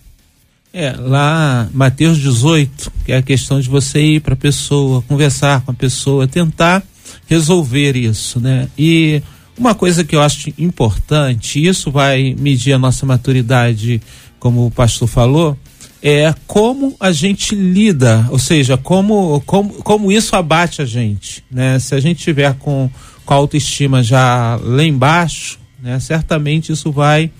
[0.73, 5.62] É, lá, Mateus 18, que é a questão de você ir para a pessoa, conversar
[5.62, 6.83] com a pessoa, tentar
[7.27, 8.68] resolver isso, né?
[8.79, 9.21] E
[9.59, 14.01] uma coisa que eu acho importante, isso vai medir a nossa maturidade,
[14.39, 15.59] como o pastor falou,
[16.03, 21.79] é como a gente lida, ou seja, como, como, como isso abate a gente, né?
[21.79, 22.91] Se a gente tiver com,
[23.25, 26.01] com a autoestima já lá embaixo, né?
[26.01, 27.31] Certamente isso vai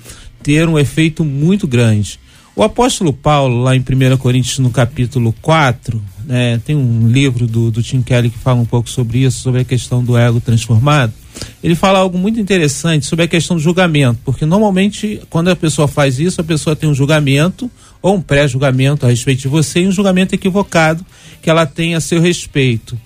[0.43, 2.20] ter um efeito muito grande.
[2.55, 7.71] O apóstolo Paulo, lá em 1 Coríntios, no capítulo 4, né, tem um livro do,
[7.71, 11.13] do Tim Kelly que fala um pouco sobre isso, sobre a questão do ego transformado.
[11.63, 15.87] Ele fala algo muito interessante sobre a questão do julgamento, porque normalmente, quando a pessoa
[15.87, 17.71] faz isso, a pessoa tem um julgamento
[18.03, 21.05] ou um pré-julgamento a respeito de você e um julgamento equivocado
[21.41, 22.99] que ela tem a seu respeito.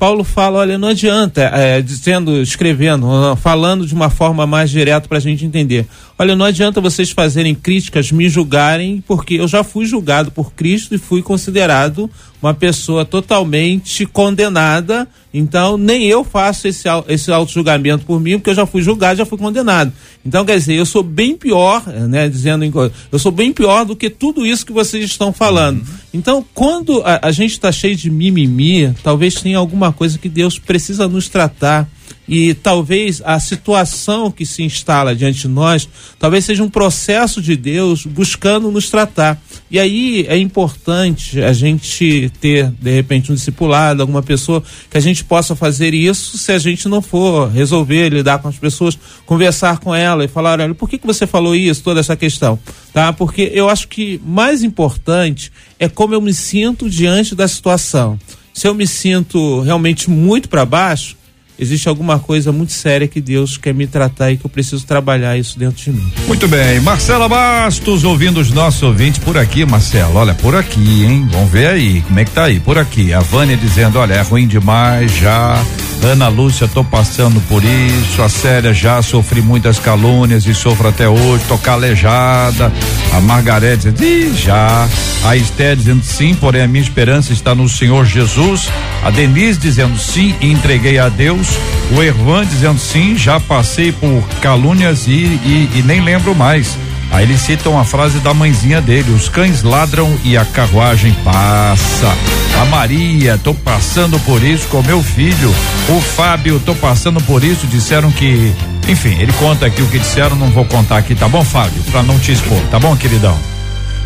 [0.00, 5.18] Paulo fala, olha, não adianta, é, dizendo, escrevendo, falando de uma forma mais direta para
[5.18, 5.86] a gente entender.
[6.20, 10.94] Olha, não adianta vocês fazerem críticas, me julgarem, porque eu já fui julgado por Cristo
[10.94, 12.10] e fui considerado
[12.42, 15.08] uma pessoa totalmente condenada.
[15.32, 19.24] Então, nem eu faço esse, esse auto-julgamento por mim, porque eu já fui julgado, já
[19.24, 19.94] fui condenado.
[20.22, 22.66] Então, quer dizer, eu sou bem pior, né, dizendo,
[23.10, 25.78] eu sou bem pior do que tudo isso que vocês estão falando.
[25.78, 25.94] Uhum.
[26.12, 30.58] Então, quando a, a gente está cheio de mimimi, talvez tenha alguma coisa que Deus
[30.58, 31.88] precisa nos tratar
[32.28, 35.88] e talvez a situação que se instala diante de nós,
[36.18, 39.40] talvez seja um processo de Deus buscando nos tratar.
[39.68, 45.00] E aí é importante a gente ter, de repente, um discipulado, alguma pessoa que a
[45.00, 48.96] gente possa fazer isso se a gente não for resolver, lidar com as pessoas,
[49.26, 52.58] conversar com ela e falar, olha, por que, que você falou isso, toda essa questão?
[52.92, 53.12] Tá?
[53.12, 58.18] Porque eu acho que mais importante é como eu me sinto diante da situação.
[58.52, 61.16] Se eu me sinto realmente muito para baixo,
[61.60, 65.36] existe alguma coisa muito séria que Deus quer me tratar e que eu preciso trabalhar
[65.36, 66.12] isso dentro de mim.
[66.26, 71.28] Muito bem, Marcela Bastos, ouvindo os nossos ouvintes por aqui, Marcelo, olha, por aqui, hein?
[71.30, 72.58] Vamos ver aí, como é que tá aí?
[72.58, 75.62] Por aqui, a Vânia dizendo, olha, é ruim demais já,
[76.02, 81.06] Ana Lúcia, tô passando por isso, a Célia já sofri muitas calúnias e sofro até
[81.08, 82.72] hoje, tô calejada,
[83.12, 84.88] a Margarete dizendo, já,
[85.24, 88.70] a Esté dizendo sim, porém a minha esperança está no Senhor Jesus,
[89.04, 91.49] a Denise dizendo sim, entreguei a Deus,
[91.96, 96.76] o Ervan dizendo sim, já passei por calúnias e, e, e nem lembro mais.
[97.10, 102.16] Aí eles citam a frase da mãezinha dele: os cães ladram e a carruagem passa.
[102.60, 105.54] A Maria, tô passando por isso com meu filho.
[105.88, 107.66] O Fábio, tô passando por isso.
[107.66, 108.54] Disseram que.
[108.88, 111.82] Enfim, ele conta aqui o que disseram, não vou contar aqui, tá bom, Fábio?
[111.90, 113.38] Pra não te expor, tá bom, queridão?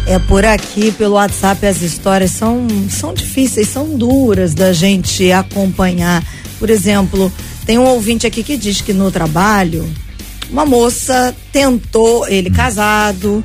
[0.07, 6.23] É por aqui, pelo WhatsApp, as histórias são, são difíceis, são duras da gente acompanhar.
[6.59, 7.33] Por exemplo,
[7.65, 9.89] tem um ouvinte aqui que diz que no trabalho,
[10.51, 13.43] uma moça tentou, ele casado,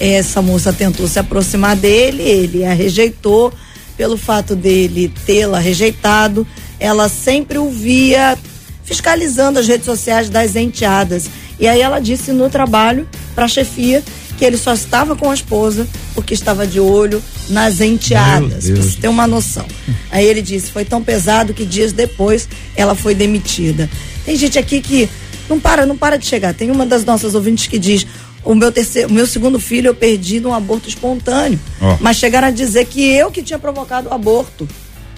[0.00, 3.52] essa moça tentou se aproximar dele, ele a rejeitou.
[3.96, 6.46] Pelo fato dele tê-la rejeitado,
[6.78, 8.36] ela sempre o via
[8.82, 11.28] fiscalizando as redes sociais das enteadas.
[11.60, 14.02] E aí ela disse no trabalho para a chefia
[14.40, 18.98] que ele só estava com a esposa porque estava de olho nas enteadas, pra você
[18.98, 19.66] ter uma noção.
[20.10, 23.90] Aí ele disse, foi tão pesado que dias depois ela foi demitida.
[24.24, 25.10] Tem gente aqui que
[25.46, 26.54] não para, não para de chegar.
[26.54, 28.06] Tem uma das nossas ouvintes que diz,
[28.42, 31.98] o meu terceiro, o meu segundo filho eu perdi num aborto espontâneo, Ó.
[32.00, 34.66] mas chegaram a dizer que eu que tinha provocado o aborto.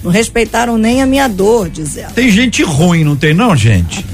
[0.02, 2.10] Não respeitaram nem a minha dor, diz ela.
[2.10, 4.04] Tem gente ruim, não tem não, gente?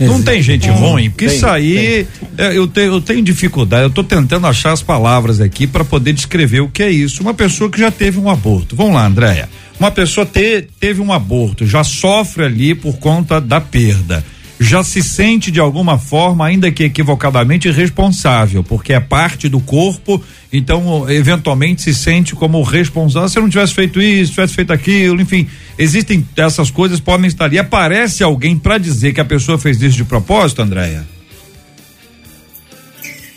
[0.00, 3.90] Não tem gente ruim, porque Tem, isso aí é, eu, tenho, eu tenho dificuldade, eu
[3.90, 7.22] tô tentando achar as palavras aqui para poder descrever o que é isso.
[7.22, 8.76] Uma pessoa que já teve um aborto.
[8.76, 9.48] Vamos lá, Andréia.
[9.78, 14.24] Uma pessoa te, teve um aborto, já sofre ali por conta da perda.
[14.60, 20.22] Já se sente de alguma forma, ainda que equivocadamente, responsável, porque é parte do corpo,
[20.52, 23.28] então eventualmente se sente como responsável.
[23.28, 25.46] Se eu não tivesse feito isso, tivesse feito aquilo, enfim,
[25.78, 27.58] existem essas coisas, podem estar ali.
[27.58, 31.06] Aparece alguém para dizer que a pessoa fez isso de propósito, Andréia?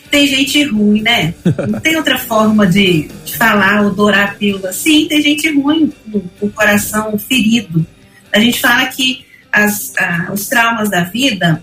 [0.10, 1.34] Tem gente ruim, né?
[1.70, 4.74] Não tem outra forma de, de falar ou dourar a pílula.
[4.74, 5.90] Sim, tem gente ruim,
[6.42, 7.86] o coração ferido.
[8.34, 11.62] A gente fala que as, ah, os traumas da vida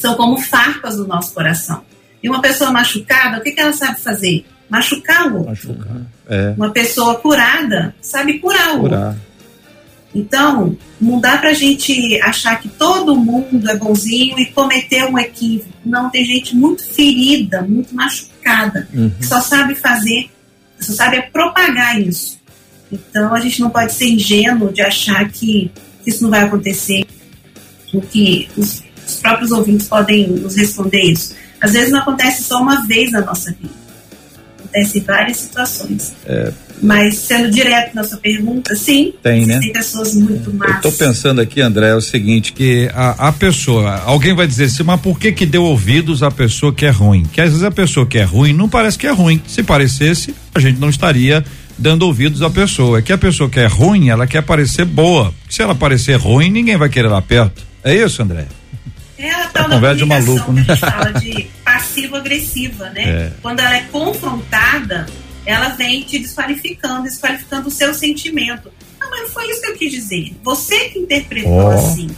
[0.00, 1.82] são como farpas do nosso coração.
[2.22, 4.44] E uma pessoa machucada, o que, que ela sabe fazer?
[4.68, 5.50] Machucar o outro.
[5.50, 6.02] Machucar.
[6.28, 6.54] É.
[6.56, 8.96] Uma pessoa curada sabe curar o outro.
[8.96, 9.16] Curar.
[10.14, 15.70] Então, não dá pra gente achar que todo mundo é bonzinho e cometer um equívoco.
[15.84, 18.88] Não, tem gente muito ferida, muito machucada,
[19.18, 20.30] que só sabe fazer,
[20.80, 22.40] só sabe propagar isso.
[22.90, 25.70] Então, a gente não pode ser ingênuo de achar que
[26.06, 27.04] isso não vai acontecer,
[27.92, 31.34] o que os, os próprios ouvintes podem nos responder isso.
[31.60, 33.74] Às vezes não acontece só uma vez na nossa vida.
[34.58, 36.14] Acontece em várias situações.
[36.82, 39.58] Mas, sendo direto na sua pergunta, sim, Tem, né?
[39.60, 40.82] tem pessoas muito Eu más.
[40.82, 44.82] tô pensando aqui, André, é o seguinte, que a, a pessoa, alguém vai dizer assim,
[44.82, 47.22] mas por que que deu ouvidos à pessoa que é ruim?
[47.32, 49.40] Que às vezes a pessoa que é ruim não parece que é ruim.
[49.46, 51.42] Se parecesse, a gente não estaria
[51.78, 52.98] dando ouvidos à pessoa.
[52.98, 55.32] É que a pessoa que é ruim, ela quer parecer boa.
[55.48, 57.64] Se ela parecer ruim, ninguém vai querer lá perto.
[57.84, 58.46] É isso, André?
[59.18, 60.64] É a tal É da conversa de maluco, né?
[60.64, 63.02] que a gente fala de passivo-agressiva, né?
[63.02, 63.32] É.
[63.40, 65.06] Quando ela é confrontada,
[65.44, 68.70] ela vem te desqualificando, desqualificando o seu sentimento.
[69.00, 70.36] Não, mas não foi isso que eu quis dizer.
[70.42, 72.08] Você que interpretou Ó, assim.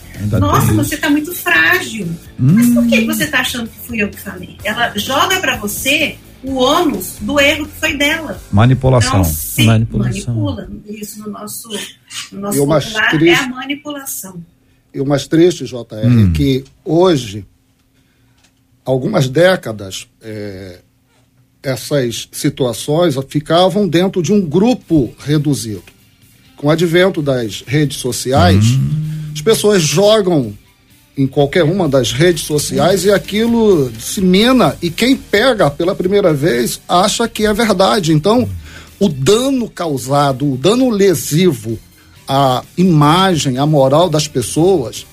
[0.40, 2.08] Nossa, você tá muito frágil.
[2.38, 4.56] Mas por que que você tá achando que fui eu que falei?
[4.64, 8.40] Ela joga pra você o ônus do erro que foi dela.
[8.52, 9.20] Manipulação.
[9.20, 10.34] Então, se Manipulação.
[10.34, 10.70] manipula.
[10.86, 11.68] Isso no nosso,
[12.32, 14.42] no nosso popular é a manipulação.
[14.94, 16.30] E o mais triste, JR, Hum.
[16.30, 17.44] é que hoje,
[18.84, 20.80] algumas décadas, é,
[21.62, 25.82] essas situações ficavam dentro de um grupo reduzido.
[26.56, 28.64] Com o advento das redes sociais,
[29.32, 30.56] as pessoas jogam
[31.18, 36.80] em qualquer uma das redes sociais e aquilo dissemina e quem pega pela primeira vez
[36.88, 38.12] acha que é verdade.
[38.12, 38.48] Então,
[39.00, 41.76] o dano causado, o dano lesivo
[42.26, 45.04] à imagem, à moral das pessoas,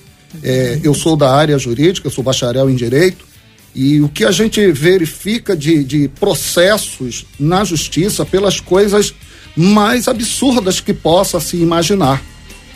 [0.43, 3.25] é, eu sou da área jurídica, sou bacharel em direito,
[3.73, 9.11] e o que a gente verifica de, de processos na justiça pelas coisas
[9.55, 12.21] mais absurdas que possa se imaginar.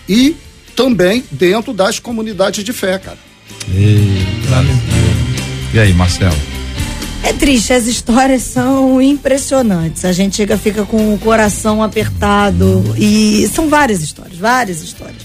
[0.07, 0.35] E
[0.79, 3.17] também dentro das comunidades de fé, cara.
[5.73, 6.37] E aí, Marcelo?
[7.21, 10.05] É triste, as histórias são impressionantes.
[10.05, 15.17] A gente chega, fica com o coração apertado e são várias histórias, várias histórias.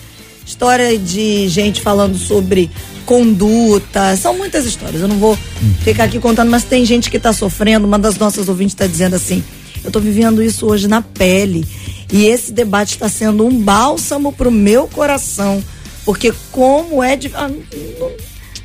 [0.44, 2.68] História de gente falando sobre
[3.06, 5.02] conduta, são muitas histórias.
[5.02, 5.38] Eu não vou
[5.84, 7.86] ficar aqui contando, mas tem gente que está sofrendo.
[7.86, 9.42] Uma das nossas ouvintes está dizendo assim:
[9.84, 11.64] eu estou vivendo isso hoje na pele
[12.12, 15.62] e esse debate está sendo um bálsamo para o meu coração,
[16.04, 18.10] porque como é de ah, não-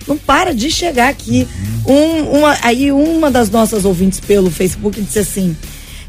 [0.07, 1.47] não para de chegar aqui.
[1.85, 5.55] Um, uma, aí uma das nossas ouvintes pelo Facebook disse assim: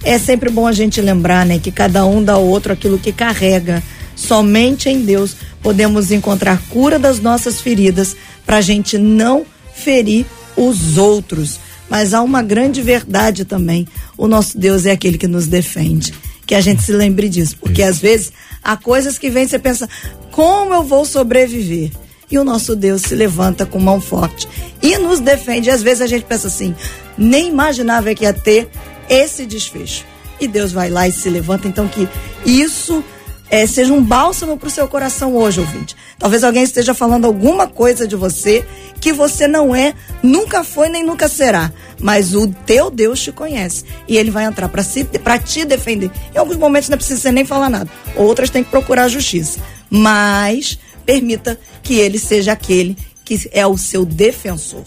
[0.03, 3.13] é sempre bom a gente lembrar, né, que cada um dá ao outro aquilo que
[3.13, 3.83] carrega.
[4.17, 9.45] Somente em Deus podemos encontrar cura das nossas feridas para a gente não
[9.75, 11.59] ferir os outros.
[11.91, 13.87] Mas há uma grande verdade também.
[14.17, 16.15] O nosso Deus é aquele que nos defende.
[16.47, 17.57] Que a gente se lembre disso.
[17.61, 18.33] Porque às vezes
[18.63, 19.89] há coisas que vêm e você pensa,
[20.31, 21.91] como eu vou sobreviver?
[22.31, 24.49] E o nosso Deus se levanta com mão forte
[24.81, 25.69] e nos defende.
[25.69, 26.75] E às vezes a gente pensa assim,
[27.19, 28.71] nem imaginava que ia ter
[29.09, 30.05] esse desfecho.
[30.41, 31.67] E Deus vai lá e se levanta.
[31.67, 32.09] Então que
[32.47, 33.05] isso
[33.51, 35.97] é, seja um bálsamo para o seu coração hoje, ouvinte.
[36.19, 38.65] Talvez alguém esteja falando alguma coisa de você
[39.01, 41.73] que você não é, nunca foi nem nunca será.
[41.99, 45.07] Mas o teu Deus te conhece e ele vai entrar para si,
[45.45, 46.11] te defender.
[46.35, 47.91] Em alguns momentos não precisa você nem falar nada.
[48.15, 49.59] Outras tem que procurar justiça.
[49.91, 54.85] Mas permita que ele seja aquele que é o seu defensor.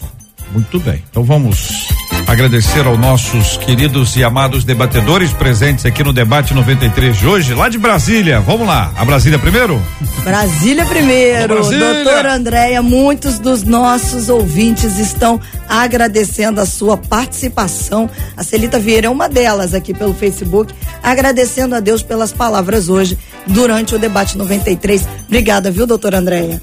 [0.52, 1.02] Muito bem.
[1.10, 1.88] Então vamos
[2.26, 7.68] agradecer aos nossos queridos e amados debatedores presentes aqui no debate 93 de hoje, lá
[7.68, 8.40] de Brasília.
[8.40, 8.92] Vamos lá.
[8.96, 9.80] A Brasília primeiro?
[10.22, 11.54] Brasília primeiro.
[11.54, 11.94] Brasília.
[11.94, 18.08] Doutora Andréia, muitos dos nossos ouvintes estão agradecendo a sua participação.
[18.36, 23.18] A Celita Vieira é uma delas aqui pelo Facebook, agradecendo a Deus pelas palavras hoje
[23.46, 25.06] durante o debate 93.
[25.26, 26.60] Obrigada, viu, doutora Andréia?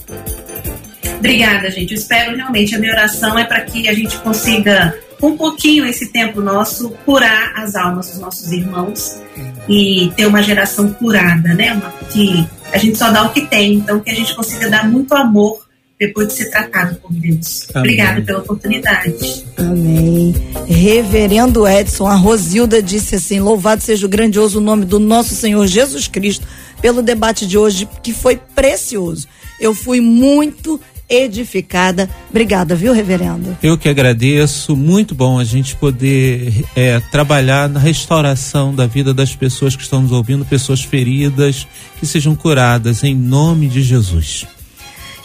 [1.17, 1.93] Obrigada, gente.
[1.93, 6.11] Eu espero realmente, a minha oração é para que a gente consiga, um pouquinho esse
[6.11, 9.21] tempo nosso, curar as almas dos nossos irmãos
[9.67, 11.73] e ter uma geração curada, né?
[11.73, 14.89] Uma, que a gente só dá o que tem, então que a gente consiga dar
[14.89, 15.59] muito amor
[16.01, 17.67] depois de ser tratado por Deus.
[17.69, 17.81] Amém.
[17.83, 19.45] Obrigada pela oportunidade.
[19.55, 20.33] Amém.
[20.67, 26.07] Reverendo Edson, a Rosilda disse assim: Louvado seja o grandioso nome do nosso Senhor Jesus
[26.07, 26.47] Cristo
[26.81, 29.27] pelo debate de hoje, que foi precioso.
[29.59, 30.81] Eu fui muito
[31.11, 32.09] edificada.
[32.29, 33.57] Obrigada, viu, reverendo?
[33.61, 39.35] Eu que agradeço, muito bom a gente poder é, trabalhar na restauração da vida das
[39.35, 41.67] pessoas que estão nos ouvindo, pessoas feridas,
[41.99, 44.45] que sejam curadas em nome de Jesus.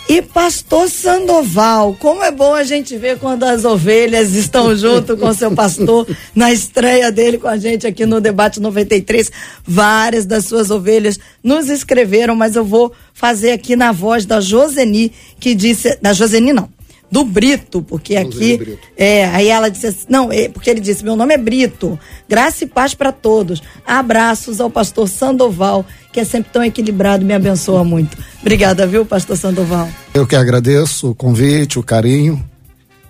[0.08, 5.34] E pastor Sandoval, como é bom a gente ver quando as ovelhas estão junto com
[5.34, 9.32] seu pastor na estreia dele com a gente aqui no debate 93.
[9.64, 15.10] Várias das suas ovelhas nos escreveram, mas eu vou fazer aqui na voz da Joseni,
[15.40, 16.68] que disse, da Joseni não,
[17.10, 21.04] do Brito, porque Joseni aqui é, aí ela disse assim, não, é, porque ele disse,
[21.04, 21.98] meu nome é Brito,
[22.28, 23.62] graça e paz para todos.
[23.86, 28.16] Abraços ao pastor Sandoval, que é sempre tão equilibrado, me abençoa muito.
[28.40, 29.88] Obrigada, viu, pastor Sandoval?
[30.12, 32.44] Eu que agradeço o convite, o carinho.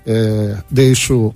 [0.07, 1.35] É, deixo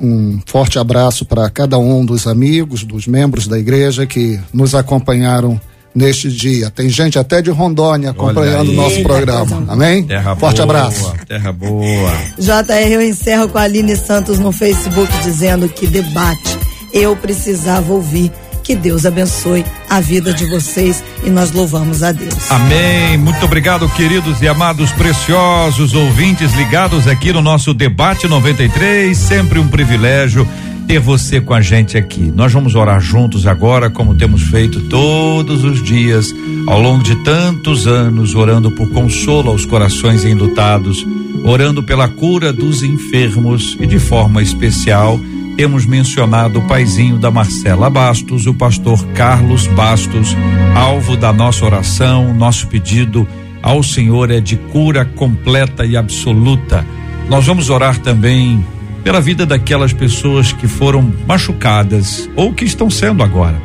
[0.00, 5.60] um forte abraço para cada um dos amigos, dos membros da igreja que nos acompanharam
[5.96, 6.70] neste dia.
[6.70, 9.64] Tem gente até de Rondônia acompanhando o nosso programa.
[9.66, 10.04] Amém?
[10.04, 11.14] Terra forte boa, abraço.
[11.26, 12.12] Terra boa.
[12.38, 16.58] JR, eu encerro com a Aline Santos no Facebook dizendo que debate
[16.92, 18.30] eu precisava ouvir.
[18.62, 22.50] Que Deus abençoe a vida de vocês e nós louvamos a Deus.
[22.50, 23.16] Amém.
[23.16, 29.16] Muito obrigado, queridos e amados preciosos ouvintes ligados aqui no nosso debate 93.
[29.16, 30.46] Sempre um privilégio
[30.86, 32.32] ter você com a gente aqui.
[32.34, 36.32] Nós vamos orar juntos agora, como temos feito todos os dias,
[36.66, 41.04] ao longo de tantos anos, orando por consolo aos corações enlutados,
[41.44, 45.18] orando pela cura dos enfermos e de forma especial
[45.56, 50.36] temos mencionado o paizinho da Marcela Bastos, o pastor Carlos Bastos,
[50.74, 53.26] alvo da nossa oração, nosso pedido
[53.62, 56.86] ao Senhor é de cura completa e absoluta.
[57.30, 58.62] Nós vamos orar também
[59.06, 63.62] pela vida daquelas pessoas que foram machucadas ou que estão sendo agora.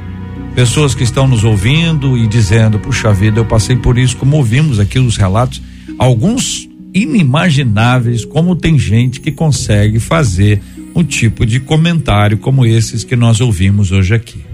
[0.53, 4.79] Pessoas que estão nos ouvindo e dizendo: puxa vida, eu passei por isso, como ouvimos
[4.79, 5.59] aqui os relatos,
[5.97, 10.61] alguns inimagináveis, como tem gente que consegue fazer
[10.93, 14.45] um tipo de comentário como esses que nós ouvimos hoje aqui.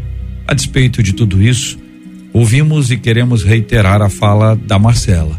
[0.47, 1.77] A despeito de tudo isso,
[2.31, 5.37] ouvimos e queremos reiterar a fala da Marcela.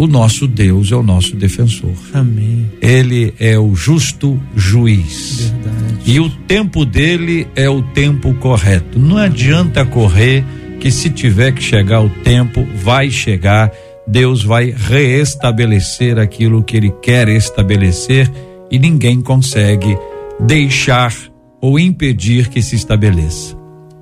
[0.00, 1.92] O nosso Deus é o nosso defensor.
[2.14, 2.70] Amém.
[2.80, 5.52] Ele é o justo juiz.
[5.52, 6.00] Verdade.
[6.06, 8.98] E o tempo dele é o tempo correto.
[8.98, 10.42] Não adianta correr,
[10.80, 13.70] que se tiver que chegar o tempo, vai chegar.
[14.08, 18.32] Deus vai reestabelecer aquilo que ele quer estabelecer
[18.70, 19.98] e ninguém consegue
[20.40, 21.12] deixar
[21.60, 23.54] ou impedir que se estabeleça.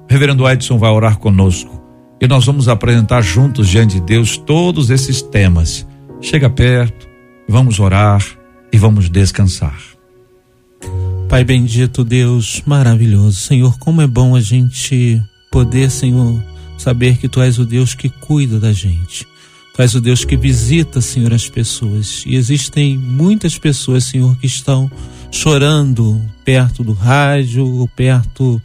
[0.09, 1.78] Reverendo Edson vai orar conosco
[2.21, 5.87] e nós vamos apresentar juntos diante de Deus todos esses temas.
[6.21, 7.09] Chega perto,
[7.49, 8.25] vamos orar
[8.73, 9.79] e vamos descansar.
[11.29, 13.41] Pai bendito, Deus maravilhoso.
[13.41, 16.43] Senhor, como é bom a gente poder, Senhor,
[16.77, 19.27] saber que Tu és o Deus que cuida da gente.
[19.75, 22.25] Tu és o Deus que visita, Senhor, as pessoas.
[22.27, 24.91] E existem muitas pessoas, Senhor, que estão
[25.31, 28.61] chorando perto do rádio perto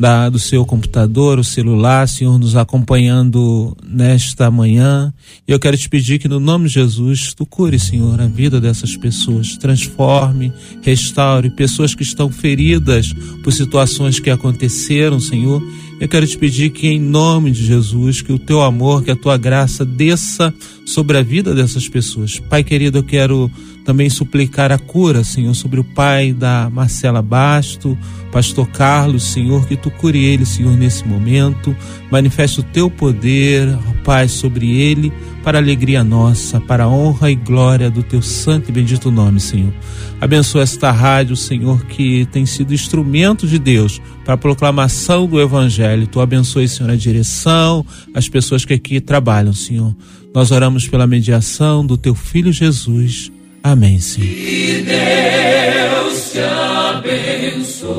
[0.00, 5.12] da, do seu computador, o celular, Senhor, nos acompanhando nesta manhã.
[5.46, 8.58] E eu quero te pedir que, no nome de Jesus, tu cure, Senhor, a vida
[8.58, 9.58] dessas pessoas.
[9.58, 13.12] Transforme, restaure pessoas que estão feridas
[13.44, 15.62] por situações que aconteceram, Senhor.
[16.00, 19.16] Eu quero te pedir que, em nome de Jesus, que o teu amor, que a
[19.16, 20.54] tua graça desça
[20.86, 22.40] sobre a vida dessas pessoas.
[22.40, 23.50] Pai querido, eu quero
[23.90, 27.98] também suplicar a cura, Senhor, sobre o pai da Marcela Basto,
[28.30, 31.76] pastor Carlos, Senhor, que tu cure ele, Senhor, nesse momento.
[32.08, 35.12] Manifeste o teu poder, Pai, sobre ele,
[35.42, 39.40] para a alegria nossa, para a honra e glória do teu santo e bendito nome,
[39.40, 39.72] Senhor.
[40.20, 46.06] Abençoa esta rádio, Senhor, que tem sido instrumento de Deus para a proclamação do Evangelho.
[46.06, 47.84] Tu abençoe, Senhor, a direção,
[48.14, 49.96] as pessoas que aqui trabalham, Senhor.
[50.32, 53.32] Nós oramos pela mediação do teu filho Jesus.
[53.62, 54.28] Amém, Senhor.
[54.28, 57.90] Que Deus te abençoe.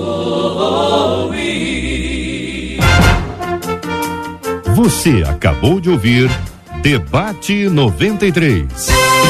[4.76, 6.30] Você acabou de ouvir
[6.82, 9.21] Debate 93.